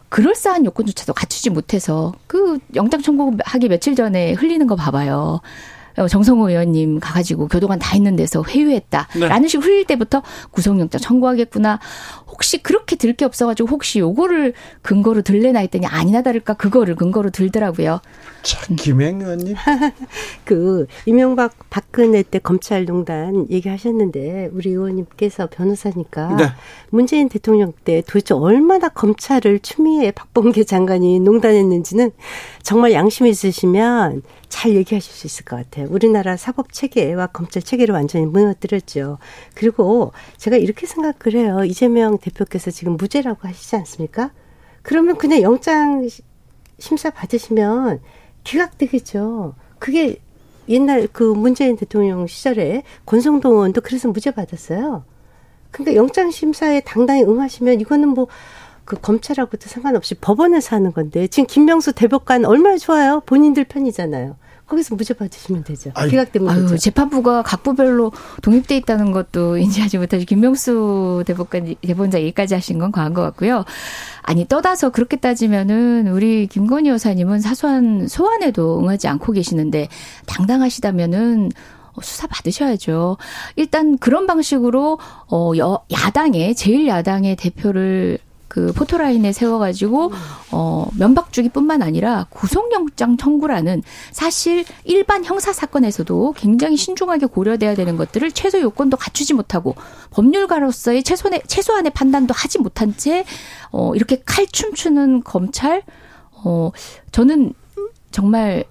[0.09, 5.41] 그럴싸한 요건조차도 갖추지 못해서 그 영장 청구하기 며칠 전에 흘리는 거 봐봐요.
[5.99, 9.49] 어, 정성호 의원님 가가지고 교도관 다 있는 데서 회유했다라는 네.
[9.49, 11.79] 식으로 흘릴 때부터 구속영장 청구하겠구나.
[12.27, 18.01] 혹시 그렇게 들 게 없어가지고 혹시 요거를 근거로 들래나 했더니 아니나 다를까 그거를 근거로 들더라고요.
[18.43, 19.57] 자, 김행 의원님.
[20.45, 26.45] 그 이명박 박근혜 때 검찰농단 얘기하셨는데 우리 의원님께서 변호사니까 네.
[26.91, 32.13] 문재인 대통령 때 도대체 얼마나 검찰을 추미애 박범계 장관이 농단했는지는
[32.63, 35.87] 정말 양심 있으시면 잘 얘기하실 수 있을 것 같아요.
[35.91, 39.19] 우리나라 사법 체계와 검찰 체계를 완전히 무너뜨렸죠.
[39.55, 41.65] 그리고 제가 이렇게 생각을 해요.
[41.65, 44.31] 이재명 대표께서 지금 무죄라고 하시지 않습니까?
[44.83, 46.09] 그러면 그냥 영장
[46.79, 48.01] 심사 받으시면
[48.45, 49.55] 기각되겠죠.
[49.79, 50.19] 그게
[50.69, 55.05] 옛날 그 문재인 대통령 시절에 권성동 의원도 그래서 무죄 받았어요.
[55.71, 58.27] 그러니까 영장 심사에 당당히 응하시면 이거는 뭐
[58.88, 63.20] 그 검찰하고 도 상관없이 법원에서 하는 건데 지금 김명수 대법관 얼마나 좋아요.
[63.27, 64.37] 본인들 편이잖아요.
[64.66, 65.92] 거기서 무죄 받으시면 되죠.
[65.92, 66.68] 기각되면 되죠.
[66.70, 73.12] 아유, 재판부가 각부별로 독립돼 있다는 것도 인지하지 못하지 김명수 대법관 대법원장 얘기까지 하신 건 과한
[73.12, 73.66] 것 같고요.
[74.22, 79.88] 아니 떠다서 그렇게 따지면은 우리 김건희 여사님은 사소한 소환에도 응하지 않고 계시는데
[80.24, 81.51] 당당하시다면은
[82.01, 83.18] 수사 받으셔야죠.
[83.57, 84.98] 일단 그런 방식으로
[85.31, 88.18] 어 여, 야당의 제일 야당의 대표를
[88.49, 90.11] 그 포토라인에 세워가지고
[90.53, 98.61] 어 면박주기뿐만 아니라 구속영장 청구라는 사실 일반 형사 사건에서도 굉장히 신중하게 고려돼야 되는 것들을 최소
[98.61, 99.75] 요건도 갖추지 못하고
[100.11, 103.25] 법률가로서의 최소한의 최소한의 판단도 하지 못한 채
[103.71, 105.83] 어 이렇게 칼춤추는 검찰
[106.33, 106.71] 어
[107.13, 107.53] 저는
[108.11, 108.65] 정말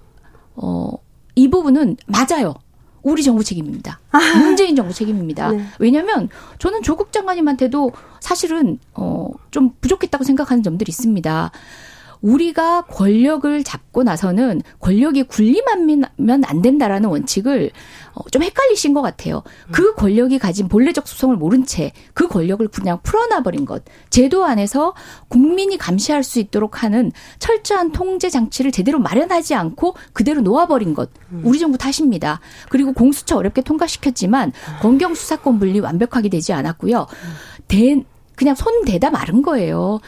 [0.56, 0.90] 어
[1.38, 2.54] 이 부분은 맞아요.
[3.02, 4.00] 우리 정부 책임입니다.
[4.10, 4.18] 아.
[4.38, 5.50] 문재인 정부 책임입니다.
[5.52, 5.64] 네.
[5.78, 11.50] 왜냐하면 저는 조국 장관님한테도 사실은 어 좀 부족했다고 생각하는 점들이 있습니다.
[12.20, 17.70] 우리가 권력을 잡고 나서는 권력이 군림하면 안 된다라는 원칙을
[18.14, 19.42] 어, 좀 헷갈리신 것 같아요.
[19.70, 23.84] 그 권력이 가진 본래적 수성을 모른 채 그 권력을 그냥 풀어놔버린 것.
[24.10, 24.94] 제도 안에서
[25.28, 31.10] 국민이 감시할 수 있도록 하는 철저한 통제 장치를 제대로 마련하지 않고 그대로 놓아버린 것.
[31.44, 32.40] 우리 정부 탓입니다.
[32.70, 37.06] 그리고 공수처 어렵게 통과시켰지만 검경 수사권 분리 완벽하게 되지 않았고요.
[37.68, 38.02] 대,
[38.34, 40.00] 그냥 손 대다 마른 거예요.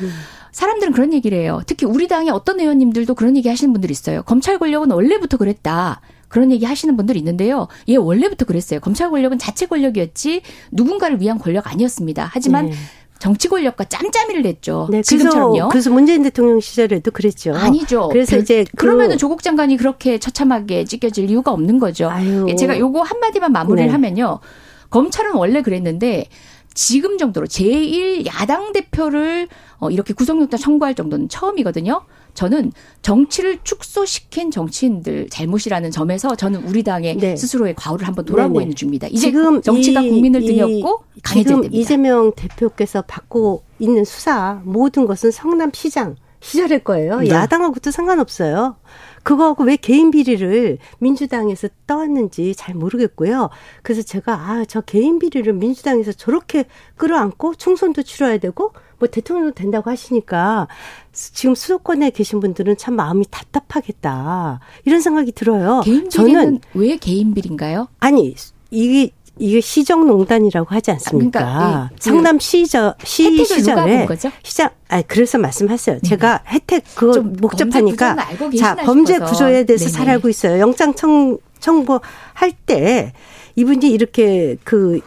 [0.53, 1.61] 사람들은 그런 얘기를 해요.
[1.67, 4.23] 특히 우리 당의 어떤 의원님들도 그런 얘기 하시는 분들이 있어요.
[4.23, 6.01] 검찰 권력은 원래부터 그랬다.
[6.29, 7.69] 그런 얘기 하시는 분들이 있는데요.
[7.89, 8.81] 예, 원래부터 그랬어요.
[8.81, 12.31] 검찰 권력은 자체 권력이었지 누군가를 위한 권력 아니었습니다.
[12.33, 12.73] 하지만 네.
[13.19, 14.89] 정치 권력과 짬짬이를 냈죠.
[14.91, 15.69] 네, 지금처럼요.
[15.69, 17.55] 그래서 문재인 대통령 시절에도 그랬죠.
[17.55, 18.09] 아니죠.
[18.09, 22.09] 그래서 그, 이제 그, 러면은 조국 장관이 그렇게 처참하게 찢겨질 이유가 없는 거죠.
[22.09, 22.47] 아유.
[22.49, 23.93] 예, 제가 요거 한 마디만 마무리를 네.
[23.93, 24.41] 하면요.
[24.89, 26.27] 검찰은 원래 그랬는데
[26.75, 32.03] 지금 정도로 제1 야당 대표를 어, 이렇게 구속영장 청구할 정도는 처음이거든요.
[32.35, 37.37] 저는 정치를 축소시킨 정치인들 잘못이라는 점에서 저는 우리 당의 네.
[37.37, 38.65] 스스로의 과오를 한번 돌아보고 네네.
[38.65, 39.09] 있는 중입니다.
[39.09, 41.77] 이제 지금 정치가 이, 국민을 등였고 강해져야 됩니다.
[41.77, 47.21] 이재명 대표께서 받고 있는 수사 모든 것은 성남시장 시절일 거예요.
[47.21, 47.29] 네.
[47.29, 48.77] 야당하고도 상관없어요.
[49.23, 53.51] 그거하고 왜 개인 비리를 민주당에서 떠왔는지 잘 모르겠고요.
[53.83, 56.65] 그래서 제가 아, 저 개인 비리를 민주당에서 저렇게
[56.97, 60.69] 끌어안고 총선도 치러야 되고 뭐 대통령도 된다고 하시니까
[61.13, 64.61] 지금 수도권에 계신 분들은 참 마음이 답답하겠다.
[64.85, 65.81] 이런 생각이 들어요.
[65.85, 67.89] 개인 비리는 저는 왜 개인 비리인가요?
[67.99, 68.35] 아니,
[68.71, 71.41] 이게 이게 시정농단이라고 하지 않습니까?
[71.41, 74.07] 그러니까, 예, 그 성남 시저 시 시절에
[74.43, 75.99] 시장 아 그래서 말씀하세요.
[76.01, 76.09] 네.
[76.09, 78.17] 제가 혜택 그거 복잡하니까
[78.59, 79.33] 자 범죄 싶어서.
[79.33, 79.97] 구조에 대해서 네네.
[79.97, 80.61] 잘 알고 있어요.
[80.61, 82.01] 영장 청 청구
[82.35, 83.13] 할때
[83.57, 85.01] 이분이 이렇게 그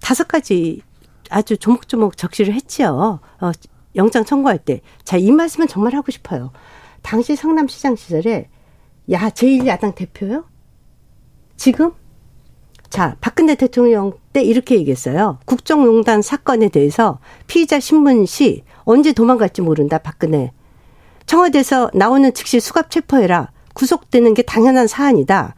[0.00, 0.82] 다섯 가지
[1.30, 3.20] 아주 조목조목 적시를 했지요.
[3.40, 3.52] 어,
[3.96, 4.80] 영장 청구할 때.
[5.04, 6.52] 자, 이 말씀은 정말 하고 싶어요.
[7.02, 8.48] 당시 성남시장 시절에
[9.10, 10.44] 야, 제1야당 대표요?
[11.56, 11.92] 지금
[12.88, 15.38] 자, 박근혜 대통령 때 이렇게 얘기했어요.
[15.44, 20.52] 국정농단 사건에 대해서 피의자 신문 시 언제 도망갈지 모른다, 박근혜.
[21.26, 23.50] 청와대에서 나오는 즉시 수갑 체포해라.
[23.74, 25.54] 구속되는 게 당연한 사안이다.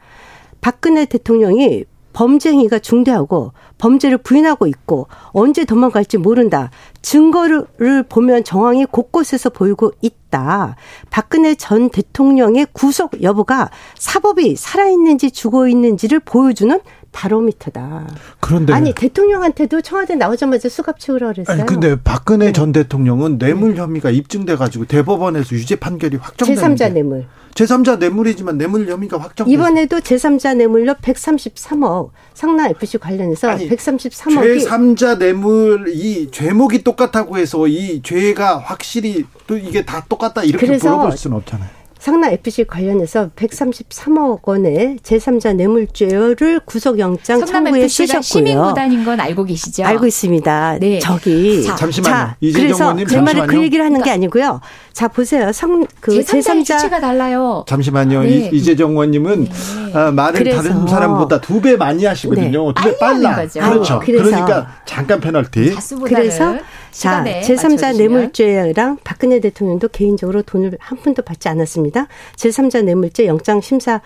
[0.61, 6.71] 박근혜 대통령이 범죄 행위가 중대하고 범죄를 부인하고 있고 언제 도망갈지 모른다.
[7.01, 10.75] 증거를 보면 정황이 곳곳에서 보이고 있다.
[11.09, 16.79] 박근혜 전 대통령의 구속 여부가 사법이 살아있는지 죽어 있는지를 보여주는
[17.11, 18.07] 바로미터다.
[18.39, 21.55] 그런데 아니 대통령한테도 청와대 나오자마자 수갑 채우라 그랬어요.
[21.55, 22.51] 아니 근데 박근혜 네.
[22.51, 27.27] 전 대통령은 뇌물 혐의가 입증돼 가지고 대법원에서 유죄 판결이 확정됐는데 제3자 뇌물.
[27.55, 29.49] 제3자 뇌물이지만 뇌물 혐의가 확정.
[29.49, 37.67] 이번에도 제3자 뇌물로 133억 상남 FC 관련해서 아니, 133억이 제3자 뇌물 이 죄목이 똑같다고 해서
[37.67, 41.78] 이 죄가 확실히 또 이게 다 똑같다 이렇게 물어볼 수는 없잖아요.
[41.99, 48.21] 상나 FC 관련해서 133억 원의 제3자 뇌물죄를 구속영장 청구에 쓰셨고요.
[48.21, 49.83] 시민구단인 건 알고 계시죠?
[49.83, 50.77] 알고 있습니다.
[50.79, 50.99] 네.
[50.99, 52.15] 저기 자, 잠시만요.
[52.15, 54.61] 자, 그래서 제 말을 그 얘기를 하는 게 아니고요.
[54.99, 55.49] 자 보세요.
[55.53, 57.63] 성, 그 제3자 주체가 달라요.
[57.69, 58.23] 잠시만요.
[58.23, 58.49] 네.
[58.51, 59.93] 이재정 의원님은 네.
[59.93, 62.67] 아, 말을 다른 사람보다 두 배 많이 하시거든요.
[62.67, 62.73] 네.
[62.73, 63.35] 두배 빨라.
[63.37, 63.61] 거죠.
[63.61, 63.99] 그렇죠.
[63.99, 65.73] 그러니까 잠깐 페널티.
[66.03, 66.57] 그래서
[66.91, 72.07] 자, 제3자 뇌물죄랑 박근혜 대통령도 개인적으로 돈을 한 푼도 받지 않았습니다.
[72.35, 74.01] 제3자 뇌물죄 영장 심사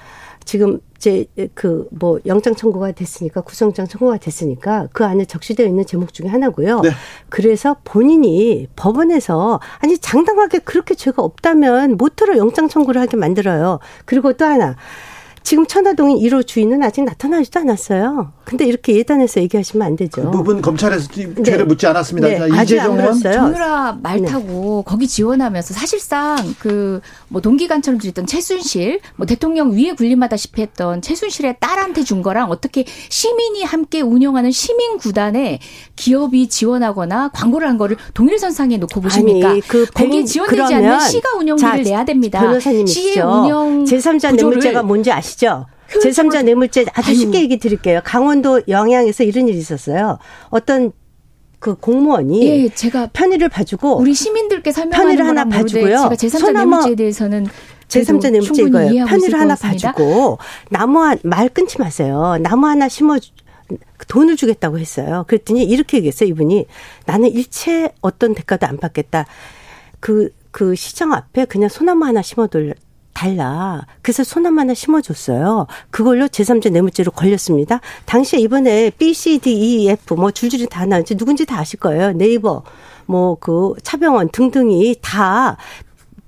[0.45, 6.13] 지금 이제 그 뭐 영장 청구가 됐으니까 구속영장 청구가 됐으니까 그 안에 적시되어 있는 제목
[6.13, 6.81] 중에 하나고요.
[6.81, 6.89] 네.
[7.29, 13.79] 그래서 본인이 법원에서 아니 장당하게 그렇게 죄가 없다면 모토로 영장 청구를 하게 만들어요.
[14.05, 14.75] 그리고 또 하나
[15.43, 18.31] 지금 천화동인 1호 주인은 아직 나타나지도 않았어요.
[18.43, 20.23] 근데 이렇게 예단해서 얘기하시면 안 되죠.
[20.23, 21.43] 그 부분 검찰에서 네.
[21.43, 22.27] 죄를 묻지 않았습니다.
[22.27, 22.37] 네.
[22.37, 23.19] 자, 이재정 의원.
[23.19, 24.27] 정유라 말 네.
[24.27, 24.91] 타고 네.
[24.91, 27.01] 거기 지원하면서 사실상 그
[27.33, 33.63] 뭐 동기간처럼 주던 최순실, 뭐 대통령 위에 군림하다시피 했던 최순실의 딸한테 준 거랑 어떻게 시민이
[33.63, 35.59] 함께 운영하는 시민 구단에
[35.95, 39.49] 기업이 지원하거나 광고를 한 거를 동일선상에 놓고 보십니까?
[39.49, 42.39] 아니, 그 거기에 지원되지 않는 시가 운영비를 자, 내야 됩니다.
[42.41, 43.21] 변호사님이시죠.
[43.21, 45.65] 운영 제3자 뇌물죄가 뭔지 아시죠?
[45.99, 47.15] 제3자 뇌물죄 아주 아유.
[47.15, 48.01] 쉽게 얘기 드릴게요.
[48.03, 50.17] 강원도 영양에서 이런 일이 있었어요.
[50.49, 50.91] 어떤
[51.59, 55.95] 그 공무원이 예, 제가 편의를 봐주고 우리 시민들께 설명하는 편의를 하나 봐주고요.
[55.97, 57.47] 제가 제3자 뇌물죄에 대해서는
[57.87, 59.05] 제3자 뇌물죄 이거예요.
[59.05, 62.37] 편의를 하나 봐주고 나무 한 말 끊지 마세요.
[62.41, 63.17] 나무 하나 심어
[64.09, 65.23] 돈을 주겠다고 했어요.
[65.27, 66.27] 그랬더니 이렇게 얘기했어요.
[66.29, 66.65] 이분이
[67.05, 69.25] 나는 일체 어떤 대가도 안 받겠다.
[70.01, 72.73] 그, 그 시장 앞에 그냥 소나무 하나 심어둘
[73.13, 73.85] 달라.
[74.01, 75.67] 그래서 손함 하나 심어줬어요.
[75.91, 77.79] 그걸로 제3자 뇌물죄로 걸렸습니다.
[78.05, 82.11] 당시에 이번에 B, C, D, E, F 뭐 줄줄이 다 나왔지 누군지 다 아실 거예요.
[82.13, 82.63] 네이버,
[83.05, 85.57] 뭐 그 차병원 등등이 다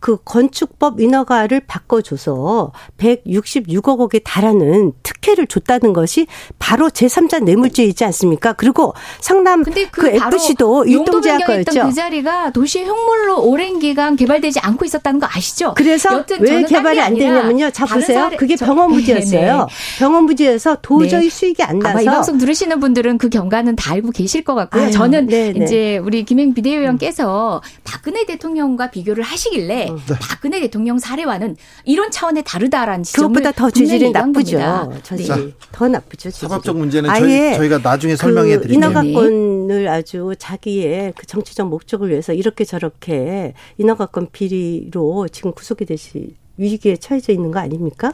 [0.06, 6.28] 그 건축법 인허가를 바꿔줘서 166억 원에 달하는 특혜를 줬다는 것이
[6.60, 8.54] 바로 제3자 뇌물죄이지 않습니까?
[8.54, 10.88] 그리고 상남 근데 그, 그, FC도.
[10.88, 11.88] 유동제약거였죠.
[11.88, 15.74] 그 자리가 도시 흉물로 오랜 기간 개발되지 않고 있었다는 거 아시죠?
[15.76, 17.72] 그래서 왜 개발이 게안 되냐면요.
[17.72, 18.30] 자 보세요.
[18.38, 19.40] 그게 저- 병원 부지였어요.
[19.40, 19.66] 네네.
[19.98, 21.30] 병원 부지에서 도저히 네.
[21.30, 24.84] 수익이 안 아마 이 나서 방송 들으시는 분들은 그 경과는 다 알고 계실 것 같고요.
[24.84, 25.66] 아유, 저는 네네.
[25.66, 30.18] 이제 우리 김행 비대위원께서 박근혜 대통령과 비교를 하시길래 어.
[30.20, 35.02] 박근혜 대통령 사례와는 이런 차원의 다르다라는 지점을 그것보다 더 주질이 나쁘죠.
[35.04, 35.52] 저지 네.
[35.72, 36.30] 더 나쁘죠.
[36.32, 36.50] 주질이.
[36.50, 38.90] 사법적 문제는 아예 저희, 가 나중에 설명해 그 드릴게요.
[38.90, 46.96] 인허가권을 아주 자기의 그 정치적 목적을 위해서 이렇게 저렇게 인허가권 비리로 지금 구속이 되시 위기에
[46.96, 48.14] 처해져 있는 거 아닙니까?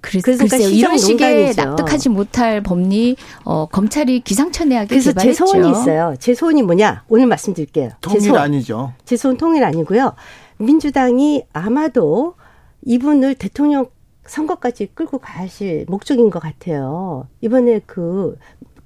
[0.00, 0.56] 그래서, 그러니까.
[0.56, 1.54] 이런 식의.
[1.54, 5.46] 납득하지 못할 법리 어, 검찰이 기상천외하게 그래서 제 개발했죠.
[5.46, 6.14] 소원이 있어요.
[6.18, 7.04] 제 소원이 뭐냐?
[7.08, 7.90] 오늘 말씀드릴게요.
[7.90, 8.42] 제 통일 소원.
[8.42, 8.94] 아니죠.
[9.04, 10.12] 제 소원 통일 아니고요.
[10.58, 12.34] 민주당이 아마도
[12.82, 13.86] 이분을 대통령
[14.26, 17.26] 선거까지 끌고 가실 목적인 것 같아요.
[17.40, 18.36] 이번에 그,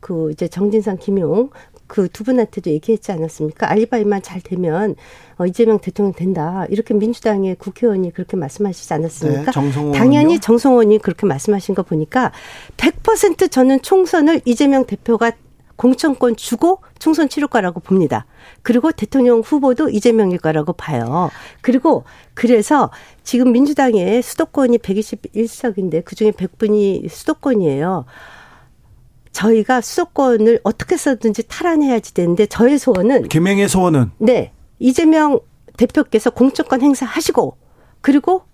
[0.01, 1.51] 그 이제 정진상, 김용
[1.93, 3.71] 그 두 분한테도 얘기했지 않았습니까?
[3.71, 4.97] 알리바이만 잘 되면
[5.37, 6.65] 어, 이재명 대통령 된다.
[6.71, 9.45] 이렇게 민주당의 국회의원이 그렇게 말씀하시지 않았습니까?
[9.45, 10.41] 네, 정성호 당연히?
[10.41, 12.33] 정성원이 그렇게 말씀하신 거 보니까
[12.79, 15.33] 100% 저는 총선을 이재명 대표가
[15.83, 18.25] 공천권 주고 총선 치를 거라고 봅니다.
[18.63, 21.29] 그리고 대통령 후보도 이재명일 거라고 봐요.
[21.61, 22.93] 그리고 그래서
[23.25, 28.05] 지금 민주당의 수도권이 121석인데 그중에 100분이 수도권이에요.
[29.33, 34.53] 저희가 수도권을 어떻게 해서든지 탈환해야지 되는데 저의 소원은 김행의 소원은 네.
[34.79, 35.41] 이재명
[35.77, 37.57] 대표께서 공천권 행사하시고
[38.03, 38.45] 그리고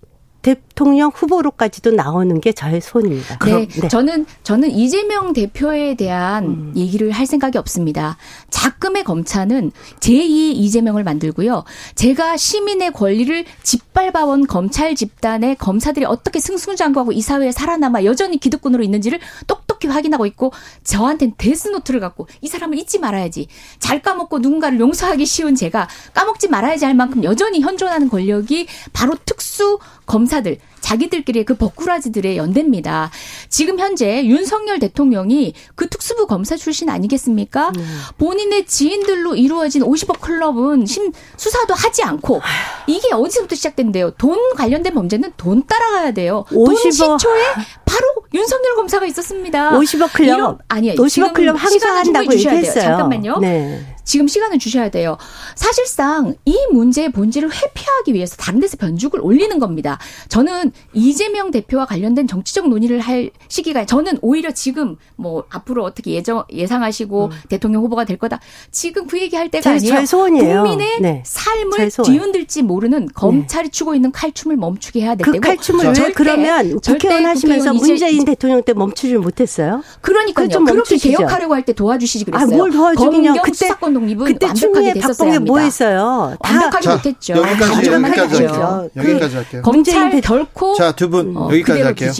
[0.41, 3.37] 대 통령 후보로까지도 나오는 게 저의 소원입니다.
[3.45, 3.87] 네, 네.
[3.89, 6.73] 저는 저는 이재명 대표에 대한 음.
[6.73, 8.15] 얘기를 할 생각이 없습니다.
[8.49, 11.65] 작금의 검찰은 제2의 이재명을 만들고요.
[11.95, 19.19] 제가 시민의 권리를 짓밟아온 검찰 집단의 검사들이 어떻게 승승장구하고 이 사회에 살아남아 여전히 기득권으로 있는지를
[19.47, 20.53] 똑똑히 확인하고 있고
[20.85, 23.47] 저한테는 데스노트를 갖고 이 사람을 잊지 말아야지.
[23.79, 29.77] 잘 까먹고 누군가를 용서하기 쉬운 제가 까먹지 말아야지 할 만큼 여전히 현존하는 권력이 바로 특수
[30.05, 33.11] 검사들 자기들끼리의 그 버꾸라지들의 연대입니다.
[33.49, 37.71] 지금 현재 윤석열 대통령이 그 특수부 검사 출신 아니겠습니까?
[38.17, 42.41] 본인의 지인들로 이루어진 50억 클럽은 심 수사도 하지 않고
[42.87, 44.11] 이게 어디서부터 시작된대요?
[44.11, 46.45] 돈 관련된 범죄는 돈 따라가야 돼요.
[46.49, 47.19] 돈 50억.
[47.19, 47.43] 시초에
[47.89, 49.71] 바로 윤석열 검사가 있었습니다.
[49.71, 50.59] 50억 클럽.
[50.67, 50.93] 아니요.
[50.93, 52.57] 50억 지금 클럽 항소한다고 주셔야 돼요.
[52.59, 52.83] 얘기했어요.
[52.83, 53.39] 잠깐만요.
[53.39, 53.95] 네.
[54.03, 55.17] 지금 시간을 주셔야 돼요.
[55.55, 59.99] 사실상 이 문제의 본질을 회피하기 위해서 다른 데서 변죽을 올리는 겁니다.
[60.29, 66.43] 저는 이재명 대표와 관련된 정치적 논의를 할 시기가 저는 오히려 지금 뭐 앞으로 어떻게 예정
[66.51, 68.39] 예상하시고 대통령 후보가 될 거다.
[68.71, 70.05] 지금 그 얘기할 때가 제- 아니에요.
[70.07, 70.63] 소원이에요.
[70.63, 71.23] 국민의 네.
[71.25, 71.91] 삶을.
[72.03, 77.25] 뒤흔들지 모르는 검찰이 추고 있는 칼춤을 멈추게 해야 될 그 때고 칼춤을 왜 그러면 국회의원
[77.27, 79.81] 하시면서 문재인 대통령 때 멈추질 못했어요?
[80.01, 80.47] 그러니까요.
[80.49, 81.17] 그렇게 멈추시죠.
[81.17, 82.57] 개혁하려고 할 때 도와주시지 아, 그랬어요.
[82.57, 83.11] 뭘 도와주긴요.
[83.33, 85.39] 검경 그때 수사권 독립은 그때 완벽하게 됐었어야.
[85.39, 86.35] 뭐 했어요?
[86.41, 87.33] 다 완벽하게 자, 못했죠.
[87.37, 88.43] 여기까지 완벽하게 여기까지.
[88.45, 88.89] 할게요.
[88.93, 89.61] 그 여기까지 할게요.
[89.63, 92.11] 검찰 문재인 대- 결코 자, 두분 어, 여기까지 할게요.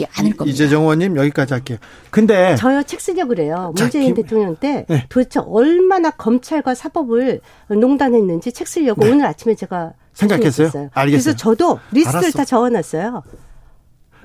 [0.45, 1.77] 이재정 의원님 여기까지 할게요.
[2.11, 3.73] 근데 저요 책 쓰려고 그래요.
[3.75, 5.05] 자, 문재인 김- 대통령 때 네.
[5.09, 9.91] 도대체 얼마나 검찰과 사법을 농단했는지 책 쓰려고 오늘 아침에 제가 네.
[10.13, 10.89] 생각했어요?
[10.93, 11.11] 알겠어요.
[11.23, 12.37] 그래서 저도 리스트를 알았어.
[12.37, 13.23] 다 적어놨어요.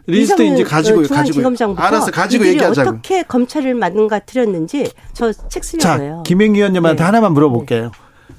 [0.06, 2.90] 리스트 이제 가지고 어, 가지고 알았어 가지고 얘기하자고.
[2.90, 6.22] 어떻게 검찰을 망가뜨렸는지 저 책 쓰려고 자, 해요.
[6.26, 7.04] 김행 의원님한테 네.
[7.04, 7.90] 하나만 물어볼게요.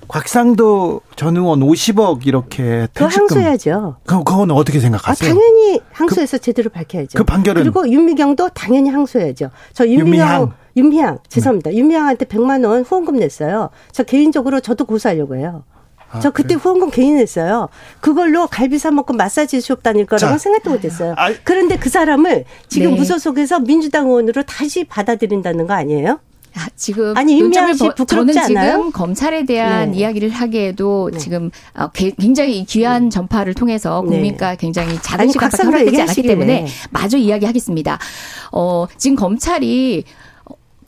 [0.08, 3.24] 곽상도 전 의원 50억 이렇게 퇴직금.
[3.24, 3.98] 항소해야죠.
[4.06, 5.30] 그 그건 어떻게 아, 생각하세요?
[5.34, 7.18] 당연히 항소해서 제대로 밝혀야죠.
[7.18, 7.64] 그 판결은?
[7.64, 9.50] 그리고 윤미경도 당연히 항소해야죠.
[9.74, 10.54] 저 윤미경 윤미향.
[10.78, 11.74] 윤미향 죄송합니다.
[11.74, 13.70] 윤미향한테 100만 원 후원금 냈어요.
[13.92, 15.64] 저 개인적으로 저도 고소하려고 해요.
[16.16, 16.60] 아, 저 그때 그래요?
[16.64, 17.70] 후원금 괜히 냈어요.
[18.02, 20.38] 그걸로 갈비 사 먹고 마사지 수업 다닐 거라고 자.
[20.38, 21.14] 생각도 못했어요.
[21.18, 22.98] 아, 그런데 그 사람을 지금 네.
[22.98, 26.20] 무소속에서 민주당 의원으로 다시 받아들인다는 거 아니에요?
[26.58, 28.78] 아, 지금 아니, 부끄럽지 저는 않아요?
[28.78, 29.98] 지금 검찰에 대한 네.
[29.98, 31.20] 이야기를 하기에도 네.
[31.20, 34.12] 지금 어, 게- 굉장히 귀한 전파를 통해서 네.
[34.16, 36.28] 국민과 굉장히 작은 시간밖에 허락되지 않았기 얘기하시길래.
[36.30, 38.00] 때문에 마저 이야기하겠습니다.
[38.54, 40.06] 어, 지금 검찰이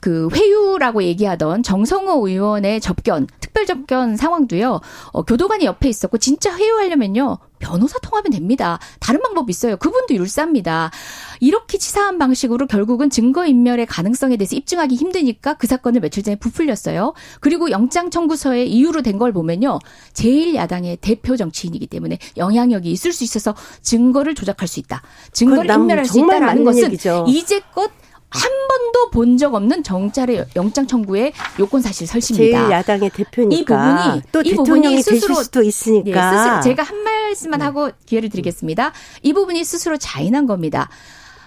[0.00, 4.80] 그 회유라고 얘기하던 정성호 의원의 접견, 특별 접견 상황도요.
[5.12, 7.38] 어, 교도관이 옆에 있었고 진짜 회유하려면요.
[7.58, 8.78] 변호사 통하면 됩니다.
[9.00, 9.76] 다른 방법 있어요.
[9.78, 10.92] 그분도 율사입니다.
[11.40, 17.14] 이렇게 치사한 방식으로 결국은 증거인멸의 가능성에 대해서 입증하기 힘드니까 그 사건을 며칠 전에 부풀렸어요.
[17.40, 19.80] 그리고 영장 청구서에 이유로 된 걸 보면요.
[20.12, 25.02] 제1야당의 대표 정치인이기 때문에 영향력이 있을 수 있어서 증거를 조작할 수 있다.
[25.32, 27.24] 증거를 인멸할 수 있다라는 것은 얘기죠.
[27.26, 27.90] 이제껏
[28.30, 32.68] 한 번도 본 적 없는 정찰의 영장 청구의 요건 사실 설치입니다.
[32.68, 37.64] 제1야당의 대표니까 이 부분이 또이 대통령이 스스로 수도 있으니까 예, 스스로 제가 한 말씀만 네.
[37.64, 38.92] 하고 기회를 드리겠습니다.
[39.22, 40.88] 이 부분이 스스로 자인한 겁니다.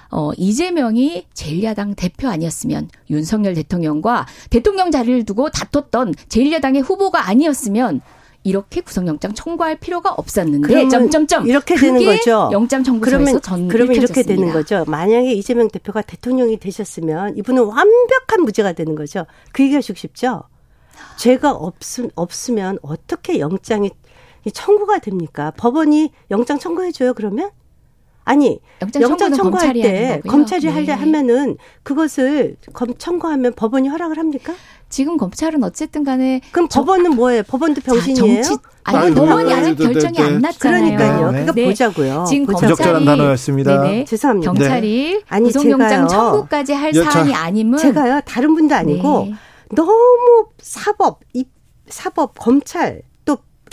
[0.10, 8.02] 어, 이재명이 제1야당 대표 아니었으면 윤석열 대통령과 대통령 자리를 두고 다퉜던 제1야당의 후보가 아니었으면
[8.44, 12.50] 이렇게 구속영장 청구할 필요가 없었는데 점점점 이렇게 되는 거죠.
[12.52, 14.84] 영장 청구서에서 전 그러면 이렇게 되는 거죠.
[14.88, 19.26] 만약에 이재명 대표가 대통령이 되셨으면 이분은 완벽한 무죄가 되는 거죠.
[19.52, 20.44] 그 얘기하시고 싶죠.
[21.18, 21.76] 죄가 없,
[22.16, 23.92] 없으면 어떻게 영장이
[24.54, 25.52] 청구가 됩니까?
[25.56, 27.52] 법원이 영장 청구해 줘요, 그러면?
[28.24, 30.72] 아니 영장, 영장 청구할 때 검찰이 네.
[30.72, 34.54] 하려 하면은 그것을 검 청구하면 법원이 허락을 합니까?
[34.92, 37.44] 지금 검찰은 어쨌든 간에 그럼 법원은 뭐예요?
[37.44, 38.44] 법원도 병신이에요?
[38.44, 40.98] 정치, 아니, 법원이 아직 결정이 안 났잖아요.
[40.98, 41.32] 그러니까요.
[41.32, 41.46] 네.
[41.46, 42.26] 그러니까 보자고요.
[42.28, 43.82] 지금 검찰이 단어였습니다.
[43.82, 44.06] 네네.
[44.06, 44.52] 죄송합니다.
[44.52, 45.22] 경찰이 네.
[45.30, 49.34] 아니 구속영장 청구까지 할 여, 사안이 아니면 제가요 다른 분도 아니고 네.
[49.74, 51.46] 너무 사법 이
[51.88, 53.02] 사법 검찰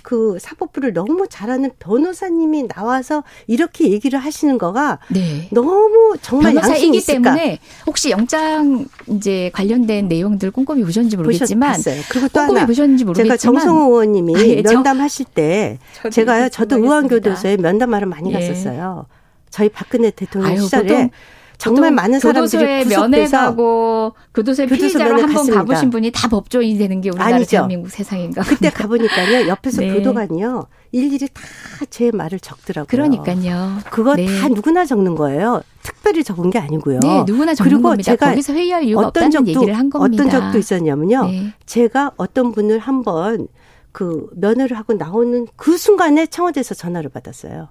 [0.09, 5.51] 그 사법부를 너무 잘하는 변호사님이 나와서 이렇게 얘기를 하시는 거가 네.
[5.53, 12.41] 너무 정말 변호사이기 때문에 혹시 영장 이제 관련된 내용들 꼼꼼히 보셨는지 모르겠지만 보셨, 그리고 또
[12.41, 17.59] 꼼꼼히 하나 보셨는지 모르겠지만 제가 정성호 의원님이 아, 예, 면담하실 때 저도 제가요 저도 의원교도소에
[17.59, 18.39] 면담하러 많이 예.
[18.41, 19.05] 갔었어요.
[19.51, 21.11] 저희 박근혜 대통령 아유, 시절에
[21.59, 27.35] 정말 많은 사람들이 면회 가고 교도소에 피의자로 한번 가보신 분이 다 법조인이 되는 게 우리나라
[27.37, 27.51] 아니죠.
[27.51, 28.43] 대한민국 세상인가.
[28.43, 29.49] 그때 가보니까요.
[29.49, 29.93] 옆에서 네.
[29.95, 30.67] 교도관이요.
[30.93, 31.43] 일일이 다
[31.91, 32.87] 제 말을 적더라고요.
[32.89, 33.79] 그러니까요.
[33.91, 34.27] 그거 네.
[34.41, 35.63] 다 누구나 적는 거예요.
[35.83, 36.99] 특별히 적은 게 아니고요.
[37.01, 38.11] 네, 누구나 적는 그리고 겁니다.
[38.13, 40.25] 제가 거기서 회의할 이유가 어떤 적도, 얘기를 한 겁니다.
[40.25, 41.27] 어떤 적도 있었냐면요.
[41.27, 41.53] 네.
[41.67, 43.47] 제가 어떤 분을 한번
[43.93, 47.69] 그 면회를 하고 나오는 그 순간에 청와대에서 전화를 받았어요.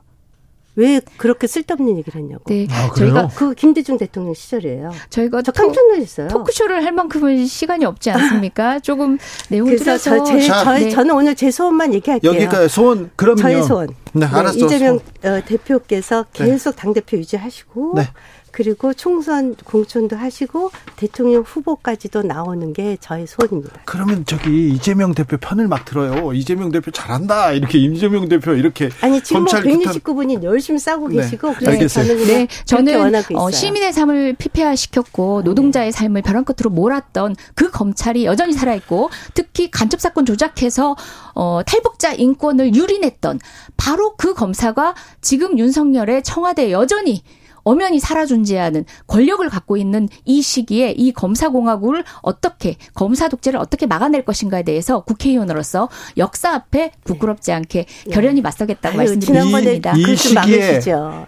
[0.77, 2.43] 왜 그렇게 쓸데없는 얘기를 했냐고.
[2.45, 2.67] 네.
[2.69, 4.91] 아, 저희가 그 김대중 대통령 시절이에요.
[5.09, 6.27] 저희가 저 깜짝 놀랐어요.
[6.27, 8.77] 토크쇼를 할 만큼은 시간이 없지 않습니까?
[8.79, 9.17] 조금
[9.49, 10.89] 내용을 그래서 저, 제, 저, 네.
[10.91, 12.31] 저는 오늘 제 소원만 얘기할게요.
[12.31, 13.41] 여기가 소원 그럼요.
[13.41, 13.89] 저의 소원.
[14.13, 14.55] 네, 알았어.
[14.55, 15.37] 네, 이재명 소원.
[15.39, 16.45] 어, 대표께서 네.
[16.45, 18.07] 계속 당 대표 유지하시고 네.
[18.57, 23.81] 그리고 총선 공천도 하시고 대통령 후보까지도 나오는 게 저의 소원입니다.
[23.85, 26.33] 그러면 저기 이재명 대표 편을 막 들어요.
[26.33, 27.51] 이재명 대표 잘한다.
[27.51, 31.17] 이렇게 이재명 대표 이렇게 아니 지금 뭐 169분이 열심히 싸고 네.
[31.17, 31.77] 계시고 네.
[31.77, 38.25] 그래서 저는 네, 저는 어, 시민의 삶을 피폐화시켰고 노동자의 삶을 벼랑 끝으로 몰았던 그 검찰이
[38.25, 40.95] 여전히 살아 있고 특히 간첩 사건 조작해서
[41.35, 43.39] 어, 탈북자 인권을 유린했던
[43.77, 47.21] 바로 그 검사가 지금 윤석열의 청와대 여전히
[47.67, 53.85] 엄연히 살아 존재하는 권력을 갖고 있는 이 시기에 이 검사 공화국을 어떻게 검사 독재를 어떻게
[53.85, 58.11] 막아낼 것인가에 대해서 국회의원으로서 역사 앞에 부끄럽지 않게 예.
[58.11, 59.97] 결연히 맞서겠다고 말씀드립니다.
[59.97, 60.79] 이, 이 시기에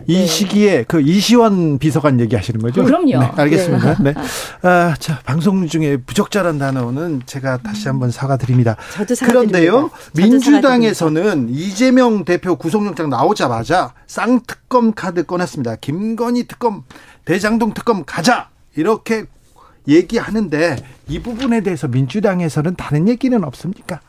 [0.08, 0.26] 이 네.
[0.26, 2.86] 시기에 그 이시원 비서관 얘기하시는 거죠?
[2.86, 3.20] 그럼요.
[3.20, 4.02] 네, 알겠습니다.
[4.02, 4.14] 네.
[4.14, 4.22] 네.
[4.62, 8.78] 아, 자 방송 중에 부적절한 단어는 제가 다시 한번 사과드립니다.
[8.94, 15.76] 저도 그런데요, 민주당에서는 이재명 대표 구속영장 나오자마자 쌍특검 카드 꺼냈습니다.
[15.78, 16.84] 김건 김건희 특검,
[17.26, 19.26] 대장동 특검 가자 이렇게
[19.88, 20.76] 얘기하는데
[21.08, 24.02] 이 부분에 대해서 민주당에서는 다른 얘기는 없습니까?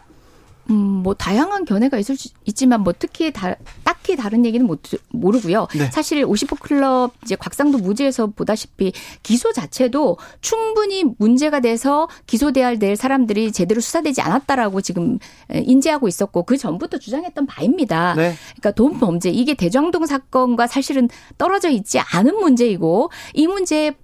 [0.70, 5.66] 음, 뭐 다양한 견해가 있을 수 있지만 뭐 특히 다, 딱히 다른 얘기는 못 모르고요.
[5.74, 5.90] 네.
[5.90, 8.92] 사실 50호 클럽 이제 곽상도 무죄에서 보다시피
[9.22, 15.18] 기소 자체도 충분히 문제가 돼서 기소돼야 될 사람들이 제대로 수사되지 않았다라고 지금
[15.52, 18.14] 인지하고 있었고 그 전부터 주장했던 바입니다.
[18.14, 18.34] 네.
[18.50, 23.94] 그러니까 돈 범죄 이게 대장동 사건과 사실은 떨어져 있지 않은 문제이고 이 문제에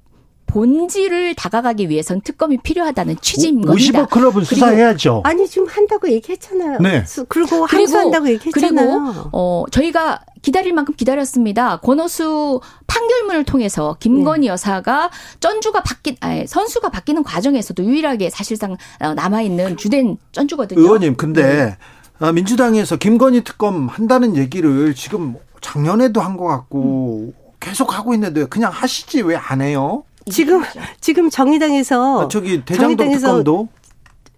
[0.46, 4.04] 본질을 다가가기 위해선 특검이 필요하다는 취지인 겁니다.
[4.04, 5.22] 50억 클럽은 수사해야죠.
[5.24, 6.78] 아니 지금 한다고 얘기했잖아요.
[6.80, 7.04] 네.
[7.28, 8.88] 그리고 항소한다고 얘기했잖아요.
[9.12, 11.78] 그리고 어 저희가 기다릴 만큼 기다렸습니다.
[11.78, 14.46] 권오수 판결문을 통해서 김건희 네.
[14.46, 20.80] 여사가 전주가 바뀐 아니, 선수가 바뀌는 과정에서도 유일하게 사실상 어, 남아 있는 주된 전주거든요.
[20.80, 21.76] 의원님, 근데 네.
[22.18, 27.46] 아, 민주당에서 김건희 특검 한다는 얘기를 지금 작년에도 한 것 같고 음.
[27.58, 30.04] 계속 하고 있는데 그냥 하시지 왜 안 해요?
[30.30, 30.62] 지금
[31.00, 33.68] 지금 정의당에서 아, 저기 대장동 특검도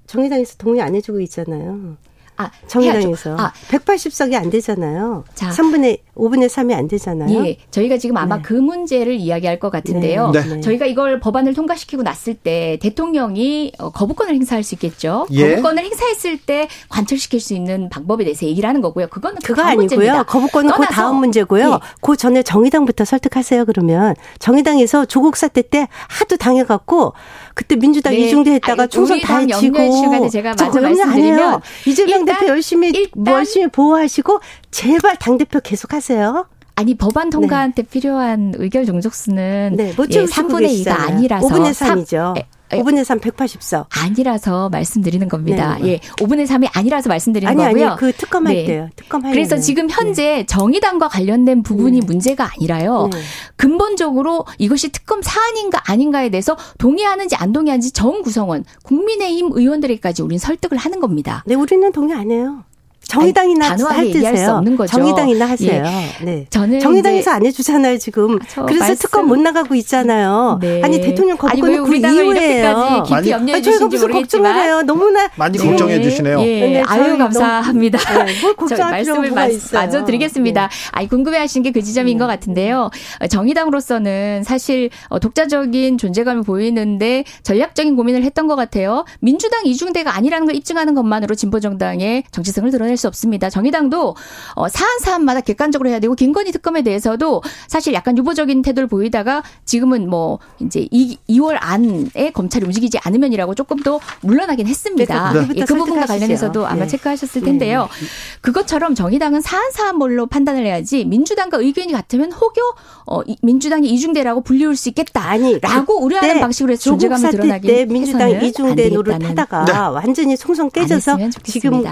[0.06, 1.96] 정의당에서 동의 안 해주고 있잖아요.
[2.38, 3.36] 아, 정의당에서.
[3.36, 5.24] 아, 180석이 안 되잖아요.
[5.34, 7.46] 자, 3분의 5분의 3이 안 되잖아요.
[7.46, 7.58] 예.
[7.72, 8.42] 저희가 지금 아마 네.
[8.42, 10.30] 그 문제를 이야기할 것 같은데요.
[10.30, 10.42] 네.
[10.44, 10.60] 네.
[10.60, 15.26] 저희가 이걸 법안을 통과시키고 났을 때 대통령이 어, 거부권을 행사할 수 있겠죠.
[15.32, 15.50] 예.
[15.50, 19.08] 거부권을 행사했을 때 관철시킬 수 있는 방법에 대해서 얘기를 하는 거고요.
[19.08, 19.76] 그거는 그거 아니고요.
[19.76, 20.22] 문제입니다.
[20.22, 21.72] 거부권은 그 다음 문제고요.
[21.72, 21.78] 예.
[22.00, 23.64] 그 전에 정의당부터 설득하세요.
[23.64, 27.14] 그러면 정의당에서 조국 사태 때 하도 당해갖고
[27.54, 28.20] 그때 민주당 네.
[28.20, 35.38] 이중대 했다가 총선 다 해치고 제가 마저 말씀드리면 이재명 대표 열심히 열심히 보호하시고 제발 당
[35.38, 36.46] 대표 계속 하세요.
[36.76, 37.88] 아니 법안 통과한테 네.
[37.88, 42.34] 필요한 의결 종족수는 네, 뭐 예, 3분의 2가 아니라서 5분의 3이죠.
[42.34, 42.34] 3,
[42.70, 43.86] 5분의 3 180석.
[43.90, 45.78] 아니라서 말씀드리는 겁니다.
[45.80, 45.88] 네.
[45.88, 45.98] 예.
[45.98, 47.90] 5분의 3이 아니라서 말씀드리는 아니, 거고요.
[47.90, 48.66] 아니, 그 특검할 네.
[48.66, 48.88] 때요.
[48.96, 50.46] 특검 할 그래서 지금 현재 네.
[50.46, 52.06] 정의당과 관련된 부분이 네.
[52.06, 53.08] 문제가 아니라요.
[53.12, 53.18] 네.
[53.56, 60.76] 근본적으로 이것이 특검 사안인가 아닌가에 대해서 동의하는지 안 동의하는지 정 구성원, 국민의힘 의원들에게까지 우리는 설득을
[60.78, 61.42] 하는 겁니다.
[61.46, 62.64] 네, 우리는 동의 안 해요.
[63.08, 64.92] 정의당이나 단호하게 얘기할 수 없는 거죠.
[64.92, 65.82] 정의당이나 하세요.
[65.84, 66.24] 예.
[66.24, 66.46] 네.
[66.50, 68.38] 저는 정의당에서 안 해주잖아요 지금.
[68.56, 68.96] 아, 그래서 말씀.
[68.96, 70.58] 특검 못 나가고 있잖아요.
[70.60, 70.82] 네.
[70.84, 73.02] 아니 대통령 거부권은 그 이후에요.
[73.06, 74.22] 깊이 염려해 주신지 모르겠지만.
[74.22, 74.82] 걱정을 해요.
[74.82, 75.66] 너무나 많이 네.
[75.66, 76.40] 걱정해 주시네요.
[76.42, 76.44] 예.
[76.68, 77.98] 네, 아유 감사합니다.
[78.26, 80.68] 네, 뭘 걱정할 말씀을 마, 마저 드리겠습니다.
[80.68, 80.88] 네.
[80.92, 82.18] 아니 궁금해하시는 게 그 지점인 네.
[82.18, 82.90] 것 같은데요.
[83.30, 89.04] 정의당으로서는 사실 어, 독자적인 존재감을 보이는데 전략적인 고민을 했던 것 같아요.
[89.20, 93.48] 민주당 이중대가 아니라는 걸 입증하는 것만으로 진보 정당의 정치성을 드러낼 수 없습니다.
[93.48, 94.16] 정의당도
[94.54, 100.10] 어, 사안 사안마다 객관적으로 해야 되고 김건희 특검에 대해서도 사실 약간 유보적인 태도를 보이다가 지금은
[100.10, 105.32] 뭐 이제 2, 2월 안에 검찰이 움직이지 않으면이라고 조금 더 물러나긴 했습니다.
[105.32, 106.86] 네, 예, 그 부분과 관련해서도 아마 네.
[106.88, 107.82] 체크하셨을 텐데요.
[107.82, 108.06] 네.
[108.40, 112.74] 그것처럼 정의당은 사안 사안별로 판단을 해야지 민주당과 의견이 같으면 혹여
[113.06, 115.28] 어, 민주당이 이중대라고 불리울 수 있겠다.
[115.28, 119.72] 아니라고 우려하는 방식으로 해서 존재감을 드러나기 때 민주당 이중대 노릇 하다가 네.
[119.72, 121.84] 완전히 송송 깨져서 지금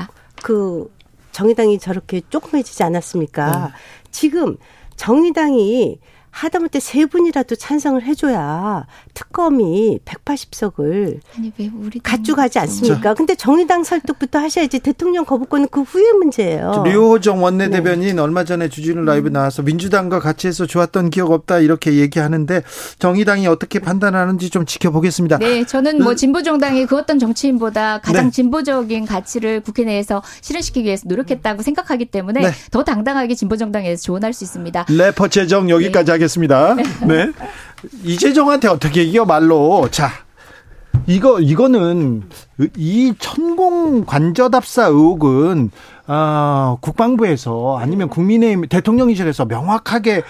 [0.42, 0.88] 그
[1.36, 3.68] 정의당이 저렇게 조그매지지 않았습니까?
[3.68, 3.74] 네.
[4.10, 4.56] 지금
[4.96, 8.86] 정의당이 하다못해 세 분이라도 찬성을 해줘야
[9.16, 13.14] 특검이 180석을 아니, 왜 우리 가져가지 않습니까?
[13.14, 16.82] 근데 정의당 설득부터 하셔야지 대통령 거부권은 그 후의 문제예요.
[16.84, 18.22] 류호정 원내대변인 네.
[18.22, 22.62] 얼마 전에 주진우 라이브 나와서 민주당과 같이 해서 좋았던 기억 없다 이렇게 얘기하는데
[22.98, 25.38] 정의당이 어떻게 판단하는지 좀 지켜보겠습니다.
[25.38, 26.16] 네, 저는 뭐 네.
[26.16, 28.30] 진보 정당이 그 어떤 정치인보다 가장 네.
[28.30, 32.50] 진보적인 가치를 국회 내에서 실현시키기 위해서 노력했다고 생각하기 때문에 네.
[32.70, 34.86] 더 당당하게 진보 정당에서 조언할 수 있습니다.
[34.90, 36.12] 래퍼 재정 여기까지 네.
[36.12, 36.36] 하겠습니다.
[36.36, 37.06] 하겠습니다.
[37.06, 37.32] 네.
[38.04, 39.88] 이재정한테 어떻게 이겨 말로.
[39.90, 40.10] 자.
[41.06, 42.24] 이거 이거는
[42.76, 45.70] 이 천공 관저답사 의혹은
[46.08, 50.22] 어, 국방부에서 아니면 국민의힘 대통령실에서 명확하게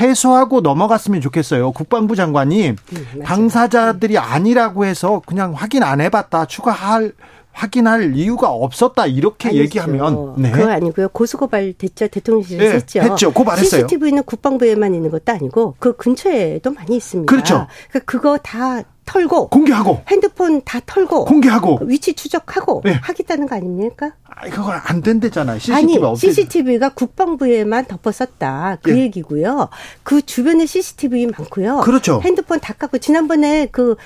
[0.00, 1.72] 해소하고 넘어갔으면 좋겠어요.
[1.72, 7.12] 국방부 장관이 음, 당사자들이 아니라고 해서 그냥 확인 안 해봤다 추가할
[7.52, 9.62] 확인할 이유가 없었다 이렇게 아니죠.
[9.62, 10.50] 얘기하면 네.
[10.50, 13.00] 그거 아니고요 고소고발 됐죠 대통령실에서 네, 했죠.
[13.00, 13.32] 했죠.
[13.32, 13.82] 고발했어요.
[13.82, 17.30] CCTV는 국방부에만 있는 것도 아니고 그 근처에도 많이 있습니다.
[17.30, 17.66] 그렇죠.
[17.90, 22.92] 그러니까 그거 다 털고 공개하고 핸드폰 다 털고 공개하고 위치 추적하고 네.
[22.92, 24.12] 하겠다는 거 아닙니까?
[24.24, 25.58] 아, 그건 안 된대잖아요.
[25.58, 28.78] CCTV 아니, CCTV가 국방부에만 덮었었다.
[28.82, 29.02] 그 예.
[29.02, 29.68] 얘기고요.
[30.02, 31.80] 그 주변에 CCTV 많고요.
[31.80, 32.20] 그렇죠.
[32.24, 33.96] 핸드폰 다 깎고 지난번에 그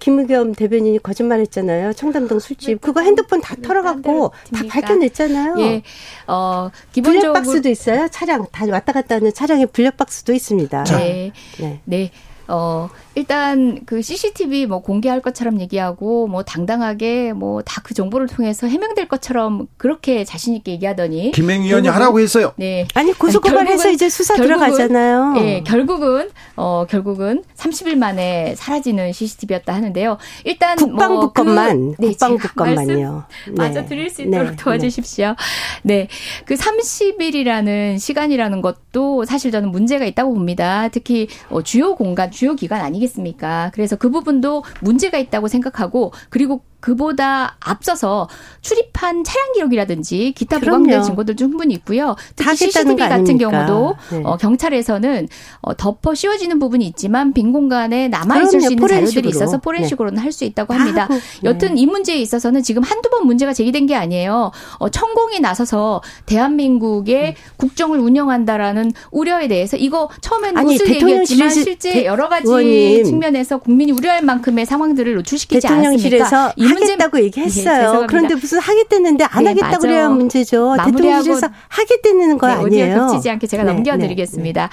[0.00, 1.92] 김의겸 대변인이 거짓말했잖아요.
[1.92, 5.60] 청담동 술집 그거 핸드폰 다 털어갖고 다 밝혀냈잖아요.
[5.60, 5.82] 예.
[6.26, 8.08] 어 기본적으로 블랙박스도 있어요.
[8.10, 10.84] 차량 다 왔다 갔다 하는 차량에 블랙박스도 있습니다.
[10.84, 11.32] 네.
[11.58, 11.80] 네.
[11.84, 12.10] 네.
[12.48, 18.66] 어, 일단 그 CCTV 뭐 공개할 것처럼 얘기하고 뭐 당당하게 뭐 다 그 정보를 통해서
[18.66, 22.52] 해명될 것처럼 그렇게 자신 있게 얘기하더니 김행 위원이 하라고 했어요.
[22.56, 22.88] 네.
[22.94, 25.32] 아니 고소고발해서 이제 수사 들어가잖아요.
[25.34, 30.16] 네, 결국은 어 결국은 30일 만에 사라지는 CCTV였다 하는데요.
[30.44, 33.24] 일단 국방부 뭐 것만 그, 네, 국방부 것만요.
[33.48, 33.54] 네.
[33.54, 34.56] 마저 드릴 수 있도록 네.
[34.56, 35.34] 도와주십시오.
[35.82, 36.08] 네.
[36.46, 40.88] 그 30일이라는 시간이라는 것도 사실 저는 문제가 있다고 봅니다.
[40.88, 43.70] 특히 어, 주요 공간 주요 기관 아니겠습니까?
[43.72, 48.28] 그래서 그 부분도 문제가 있다고 생각하고 그리고 그보다 앞서서
[48.60, 52.14] 출입한 차량 기록이라든지 기타 보강된 증거들 충분히 있고요.
[52.36, 54.22] 특히 CCTV 같은 경우도 네.
[54.22, 55.28] 어, 경찰에서는
[55.62, 59.06] 어, 덮어 씌워지는 부분이 있지만 빈 공간에 남아 있을 수 있는 포렌식으로.
[59.06, 60.20] 자료들이 있어서 포렌식으로는 네.
[60.20, 61.04] 할수 있다고 합니다.
[61.04, 61.20] 아, 네.
[61.44, 64.52] 여튼 이 문제에 있어서는 지금 한두 번 문제가 제기된 게 아니에요.
[64.78, 67.34] 어, 천공이 나서서 대한민국의 음.
[67.56, 73.04] 국정을 운영한다라는 우려에 대해서 이거 처음엔 아니, 무슨 얘기였지만 실제 대, 여러 가지 의원님.
[73.04, 76.52] 측면에서 국민이 우려할 만큼의 상황들을 노출시키지 않았습니까?
[76.56, 78.00] 이 하겠다고 얘기했어요.
[78.02, 79.78] 예, 그런데 무슨 하겠다는데 안 네, 하겠다고 맞아.
[79.78, 80.74] 그래야 문제죠.
[80.78, 82.96] 마무리하고- 대통령실에서 하겠다는 거 네, 아니에요.
[83.08, 84.68] 겹치지 않게 제가 네, 넘겨드리겠습니다.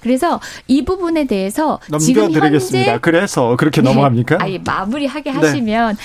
[0.00, 2.90] 그래서 이 부분에 대해서 지금 넘겨드리겠습니다.
[2.92, 3.88] 현재 그래서 그렇게 네.
[3.88, 4.38] 넘어갑니까?
[4.40, 5.36] 아니 마무리하게 네.
[5.38, 5.96] 하시면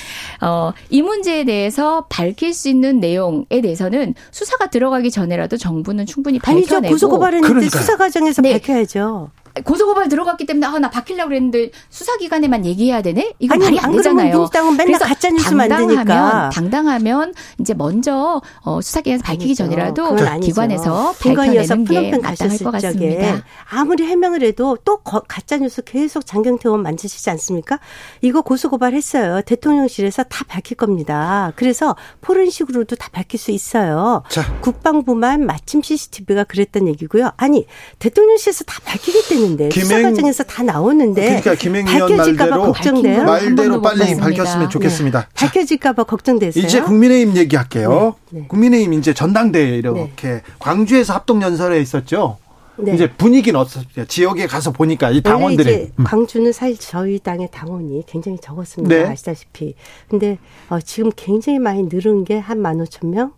[0.42, 6.68] 어, 이 문제에 대해서 밝힐 수 있는 내용에 대해서는 수사가 들어가기 전에라도 정부는 충분히 아니죠.
[6.68, 7.82] 밝혀내고 고소고발했는데 그러니까요.
[7.82, 8.54] 수사 과정에서 네.
[8.54, 9.30] 밝혀야죠.
[9.66, 13.34] 고소고발 들어갔기 때문에 아나 박히려고 그랬는데 수사기관에만 얘기해야 되네?
[13.40, 14.38] 이거 아니, 말이 안안 그러면 되잖아요.
[14.40, 16.04] 민주당은 맨날 그래서 가짜 뉴스 만드니까.
[16.04, 19.64] 당당하면, 당당하면 이제 먼저 어, 수사기관에서 밝히기 아니죠.
[19.64, 20.16] 전이라도.
[20.40, 23.44] 기관에서 밝혀내는 게 마땅할 것 같습니다.
[23.70, 27.80] 아무리 해명을 해도 또 거- 가짜 뉴스 계속 장경태 의원 만지시지 않습니까?
[28.22, 29.42] 이거 고소고발했어요.
[29.44, 31.52] 대통령실에서 다 밝힐 겁니다.
[31.56, 34.24] 그래서 포렌식으로도 다 밝힐 수 있어요.
[34.30, 34.42] 자.
[34.62, 37.32] 국방부만 마침 CCTV가 그랬던 얘기고요.
[37.38, 37.66] 아니
[38.00, 39.12] 대통령실에서 다 밝히
[39.58, 43.24] 겠다는데 수사 김행- 과정에서 다 나오는데 그러니까 김행 의원 밝혀질까봐 말대로 걱정돼요.
[43.24, 44.16] 말- 말대로 빨리.
[44.16, 45.22] 밝혔으면 좋겠습니다.
[45.22, 46.64] 자, 밝혀질까봐 걱정돼서요.
[46.64, 48.16] 이제 국민의힘 얘기할게요.
[48.30, 48.48] 네, 네.
[48.48, 52.38] 국민의힘 이제 전당대회 이렇게 광주에서 합동 연설에 있었죠.
[52.78, 52.96] 네.
[52.96, 54.06] 이제 분위기는 어떻습니까?
[54.06, 56.04] 지역에 가서 보니까 이 당원들이 음.
[56.04, 58.96] 광주는 사실 저희 당의 당원이 굉장히 적었습니다.
[58.96, 59.04] 네.
[59.06, 59.76] 아시다시피.
[60.10, 60.40] 근데
[60.70, 63.34] 어, 지금 굉장히 많이 늘은 게한 15,000명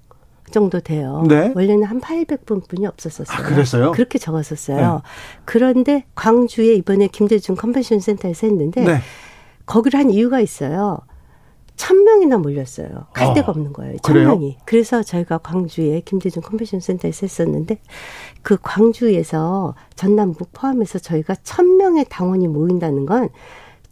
[0.53, 1.23] 정도 돼요.
[1.27, 1.51] 네.
[1.53, 3.37] 원래는 한 800분 뿐이 없었었어요.
[3.37, 3.91] 아, 그랬어요?
[3.91, 5.01] 그렇게 적었었어요.
[5.43, 8.99] 그런데 광주에 이번에 김대중 컨벤션 센터에서 했는데 네.
[9.65, 10.99] 거기를 한 이유가 있어요.
[11.75, 13.07] 천 명이나 몰렸어요.
[13.13, 13.97] 갈 어, 데가 없는 거예요.
[14.03, 14.29] 천 그래요?
[14.29, 14.57] 명이.
[14.63, 17.79] 그래서 저희가 광주에 김대중 컨벤션 센터에서 했었는데
[18.43, 23.29] 그 광주에서 전남북 포함해서 저희가 천 명의 당원이 모인다는 건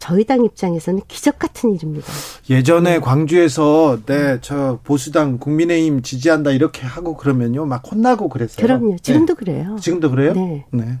[0.02, 2.08] 저희 당 입장에서는 기적 같은 일입니다.
[2.50, 8.66] 예전에 광주에서 네 저 보수당 국민의힘 지지한다 이렇게 하고 그러면요 막 혼나고 그랬어요.
[8.66, 8.96] 그럼요.
[9.00, 9.38] 지금도 네.
[9.38, 9.76] 그래요.
[9.80, 10.32] 지금도 그래요?
[10.32, 10.64] 네.
[10.72, 10.98] 네.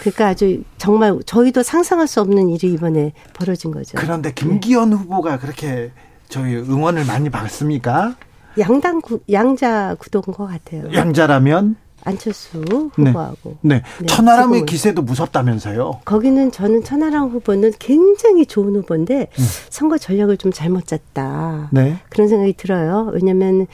[0.00, 3.92] 그러니까 아주 정말 저희도 상상할 수 없는 일이 이번에 벌어진 거죠.
[3.96, 5.92] 그런데 김기현 후보가 그렇게
[6.28, 8.16] 저희 응원을 많이 받습니까?
[8.58, 10.92] 양당 구, 양자 구도인 것 같아요.
[10.92, 11.76] 양자라면
[12.06, 12.64] 안철수
[12.96, 13.10] 네.
[13.10, 13.56] 후보하고.
[13.60, 14.64] 네, 네, 천하람의.
[14.64, 16.00] 기세도 무섭다면서요.
[16.04, 19.44] 거기는 저는 천하람 후보는 굉장히 좋은 후보인데 음.
[19.68, 21.70] 선거 전략을 좀 잘못 짰다.
[21.72, 21.98] 네.
[22.08, 23.10] 그런 생각이 들어요.
[23.12, 23.66] 왜냐하면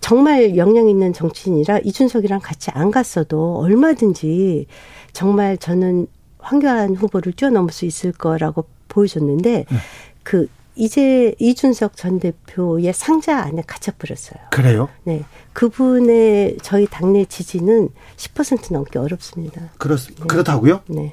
[0.00, 4.66] 정말 역량 있는 정치인이라 이준석이랑 같이 안 갔어도 얼마든지
[5.12, 6.06] 정말 저는
[6.38, 9.76] 황교안 후보를 뛰어넘을 수 있을 거라고 보여줬는데 네.
[10.22, 14.40] 그 이제 이준석 전 대표의 상자 안에 갇혀버렸어요.
[14.50, 14.88] 그래요?
[15.04, 15.24] 네.
[15.52, 19.70] 그분의 저희 당내 지지는 10% 넘기 어렵습니다.
[19.78, 19.96] 그렇
[20.28, 20.80] 그렇다고요?
[20.86, 21.12] 네.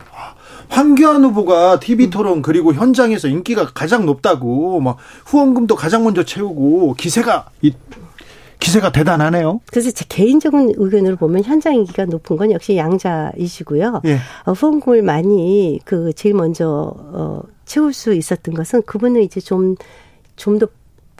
[0.69, 7.49] 황교안 후보가 TV 토론 그리고 현장에서 인기가 가장 높다고 막 후원금도 가장 먼저 채우고 기세가
[7.61, 7.73] 이
[8.59, 9.61] 기세가 대단하네요.
[9.67, 14.01] 그래서 제 개인적인 의견으로 보면 현장 인기가 높은 건 역시 양자이시고요.
[14.05, 14.19] 예.
[14.45, 19.75] 어, 후원금을 많이 그 제일 먼저 어, 채울 수 있었던 것은 그분은 이제 좀
[20.37, 20.69] 좀 더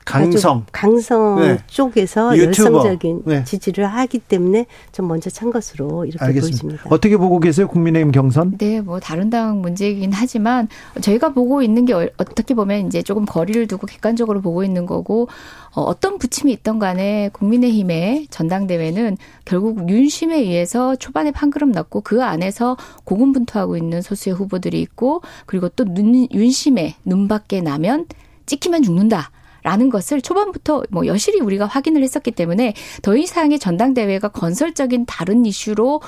[0.08, 0.66] 강성.
[0.72, 1.58] 강성 네.
[1.68, 2.48] 쪽에서 유튜버.
[2.78, 3.44] 열성적인 네.
[3.44, 6.62] 지지를 하기 때문에 좀 먼저 찬 것으로 이렇게 알겠습니다.
[6.62, 6.84] 보여집니다.
[6.96, 7.68] 어떻게 보고 계세요?
[7.68, 8.58] 국민의힘 경선?
[8.58, 10.70] 네, 뭐 다른 당 문제이긴 하지만
[11.02, 15.28] 저희가 보고 있는 게 얼- 어떻게 보면 이제 조금 거리를 두고 객관적으로 보고 있는 거고
[15.76, 22.78] 어, 어떤 부침이 있던 간에 국민의힘의 전당대회는 결국 윤심에 의해서 초반에 판그름 났고 그 안에서
[23.04, 28.06] 고군분투하고 있는 소수의 후보들이 있고 그리고 또 눈, 윤심에 눈밖에 나면
[28.46, 29.32] 찍히면 죽는다.
[29.68, 36.00] 라는 것을 초반부터 뭐 여실히 우리가 확인을 했었기 때문에 더 이상의 전당대회가 건설적인 다른 이슈로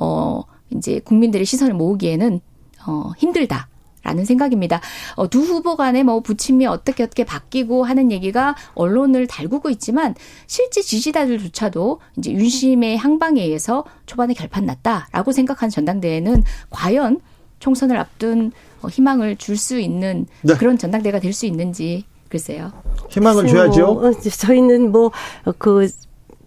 [0.00, 2.40] 어 이제 국민들의 시선을 모으기에는
[2.86, 3.66] 어 힘들다.
[4.04, 4.80] 라는 생각입니다.
[5.16, 10.14] 어, 두 후보 간에 뭐 부침이 어떻게 어떻게 바뀌고 하는 얘기가 언론을 달구고 있지만
[10.46, 17.20] 실제 지지자들조차도 이제 윤심의 향방에 의해서 초반에 결판 났다라고 생각한 전당대회는 과연
[17.58, 20.54] 총선을 앞둔 어, 희망을 줄 수 있는 네.
[20.54, 22.72] 그런 전당대회가 될 수 있는지 글쎄요.
[23.08, 23.94] 희망을 글쎄요, 줘야죠.
[23.94, 25.10] 뭐, 어, 저희는 뭐
[25.58, 25.88] 그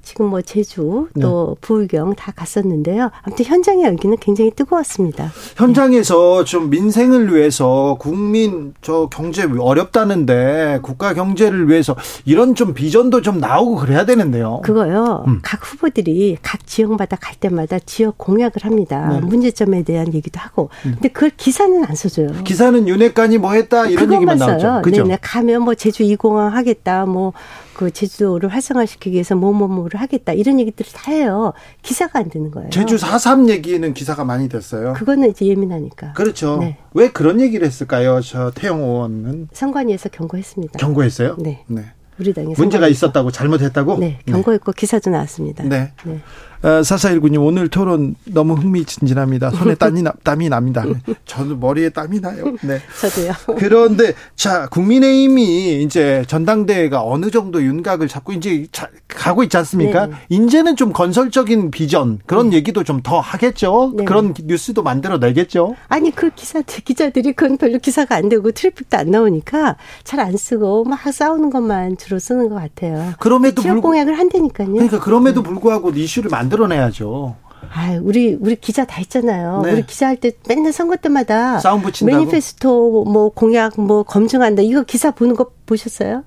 [0.04, 3.12] 지금 뭐 제주 또 부울경 다 갔었는데요.
[3.22, 5.32] 아무튼 현장의 열기는 굉장히 뜨거웠습니다.
[5.56, 11.96] 현장에서 좀 민생을 위해서 국민 저 경제 어렵다는데 국가 경제를 위해서
[12.26, 14.62] 이런 좀 비전도 좀 나오고 그래야 되는데요.
[14.64, 15.24] 그거요.
[15.28, 15.40] 음.
[15.44, 19.10] 각 후보들이 각 지역마다 갈 때마다 지역 공약을 합니다.
[19.10, 19.20] 네.
[19.22, 20.70] 문제점에 대한 얘기도 하고.
[20.82, 22.44] 근데 그걸 기사는 안 써줘요.
[22.44, 24.52] 기사는 윤핵관이 뭐 했다 이런 얘기만 써요.
[24.52, 24.82] 나오죠.
[24.84, 25.04] 그죠?
[25.04, 25.20] 네네.
[25.22, 27.06] 가면 뭐 제주 2공항 하겠다.
[27.06, 27.34] 뭐
[27.74, 30.34] 그 제주도를 활성화시키기 위해서 뭐뭐뭐를 하겠다.
[30.34, 31.54] 이런 얘기들을 다 해요.
[31.82, 32.70] 기사가 안 되는 거예요.
[32.70, 34.94] 제주 4.3 얘기는 기사가 많이 됐어요.
[34.94, 36.14] 그거는 이제 예민하니까.
[36.14, 36.58] 그렇죠.
[36.58, 36.78] 네.
[36.94, 38.22] 왜 그런 얘기를 했을까요?
[38.22, 40.78] 저 태영 의원은 선관위에서 경고했습니다.
[40.80, 41.36] 경고했어요.
[41.40, 41.64] 네.
[41.68, 41.86] 네.
[42.20, 42.88] 우리 당에 문제가.
[42.88, 43.98] 있었다고 잘못했다고?
[44.00, 45.64] 네, 경고했고 기사도 나왔습니다.
[45.64, 45.92] 네.
[46.04, 46.22] 네.
[46.64, 49.50] 어, 4419님, 오늘 토론 너무 흥미진진합니다.
[49.50, 50.86] 손에 땀이, 나, 땀이 납니다.
[51.26, 52.56] 저는 머리에 땀이 나요.
[52.62, 52.80] 네.
[53.02, 53.34] 저도요.
[53.58, 58.88] 그런데, 자, 국민의힘이 이제 전당대회가 어느 정도 윤곽을 잡고 이제 자,
[59.22, 60.08] 가고 있지 않습니까?
[60.08, 60.14] 네.
[60.30, 63.94] 이제는 좀 건설적인 비전, 그런 얘기도 좀 더 하겠죠?
[63.96, 64.06] 네.
[64.06, 65.76] 그런 뉴스도 만들어내겠죠?
[65.88, 70.84] 아니 그 기사 기자들이 그건 별로 기사가 안 되고 트래픽도 안 나오니까 잘 안 쓰고
[70.86, 73.14] 막 싸우는 것만 주로 쓰는 것 같아요.
[73.20, 74.72] 그럼에도 지역 불구, 공약을 한다니까요.
[74.72, 77.36] 그러니까 그럼에도 불구하고 이슈를 만들어내야죠.
[77.74, 79.62] 아, 우리 우리 기자 다 있잖아요.
[79.64, 79.72] 네.
[79.74, 82.18] 우리 기자 할 때 맨날 선거 때마다 싸움 붙인다고?
[82.20, 84.62] 매니페스토 뭐 공약 뭐 검증한다.
[84.64, 86.24] 이거 기사 보는 거 보셨어요?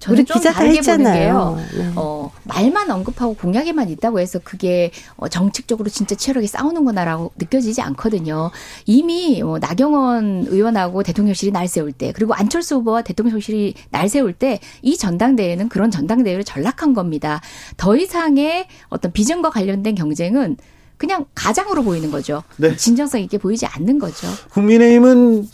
[0.00, 1.34] 저는 우리 좀 기자 다 다르게 했잖아요.
[1.34, 1.82] 보는 게요.
[1.84, 1.92] 네.
[1.94, 8.50] 어, 말만 언급하고 공약에만 있다고 해서 그게 어, 정책적으로 진짜 치열하게 싸우는구나라고 느껴지지 않거든요.
[8.86, 14.58] 이미 어, 나경원 의원하고 대통령실이 날 세울 때 그리고 안철수 후보와 대통령실이 날 세울 때
[14.82, 17.40] 이 전당대회는 그런 전당대회를 전락한 겁니다.
[17.76, 20.56] 더 이상의 어떤 비전과 관련된 경쟁은
[20.96, 22.42] 그냥 가장으로 보이는 거죠.
[22.56, 22.76] 네.
[22.76, 24.26] 진정성 있게 보이지 않는 거죠.
[24.50, 25.48] 국민의힘은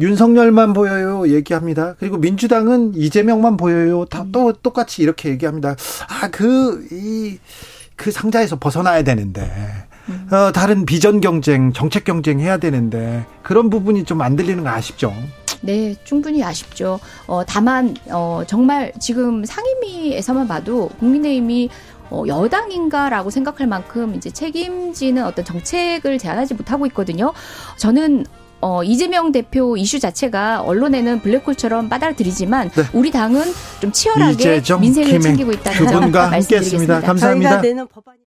[0.00, 1.94] 윤석열만 보여요 얘기합니다.
[1.98, 4.04] 그리고 민주당은 이재명만 보여요.
[4.06, 5.76] 다 또 똑같이 이렇게 얘기합니다.
[6.08, 9.50] 아 그이그 상자에서 벗어나야 되는데
[10.32, 15.12] 어, 다른 비전 경쟁, 정책 경쟁 해야 되는데 그런 부분이 좀 안 들리는 거 아쉽죠.
[15.62, 17.00] 네, 충분히 아쉽죠.
[17.26, 21.70] 어, 다만, 어, 정말 지금 상임위에서만 봐도 국민의힘이
[22.10, 27.32] 어, 여당인가라고 생각할 만큼 이제 책임지는 어떤 정책을 제안하지 못하고 있거든요.
[27.78, 28.26] 저는
[28.64, 32.82] 어, 이재명 대표 이슈 자체가 언론에는 블랙홀처럼 빠달들이지만 네.
[32.94, 33.42] 우리 당은
[33.80, 37.02] 좀 치열하게 이재정, 민생을 챙기고 있다는 점 말씀드리겠습니다.
[37.02, 37.50] 감사합니다.
[37.50, 38.23] 저희가 내는 법안이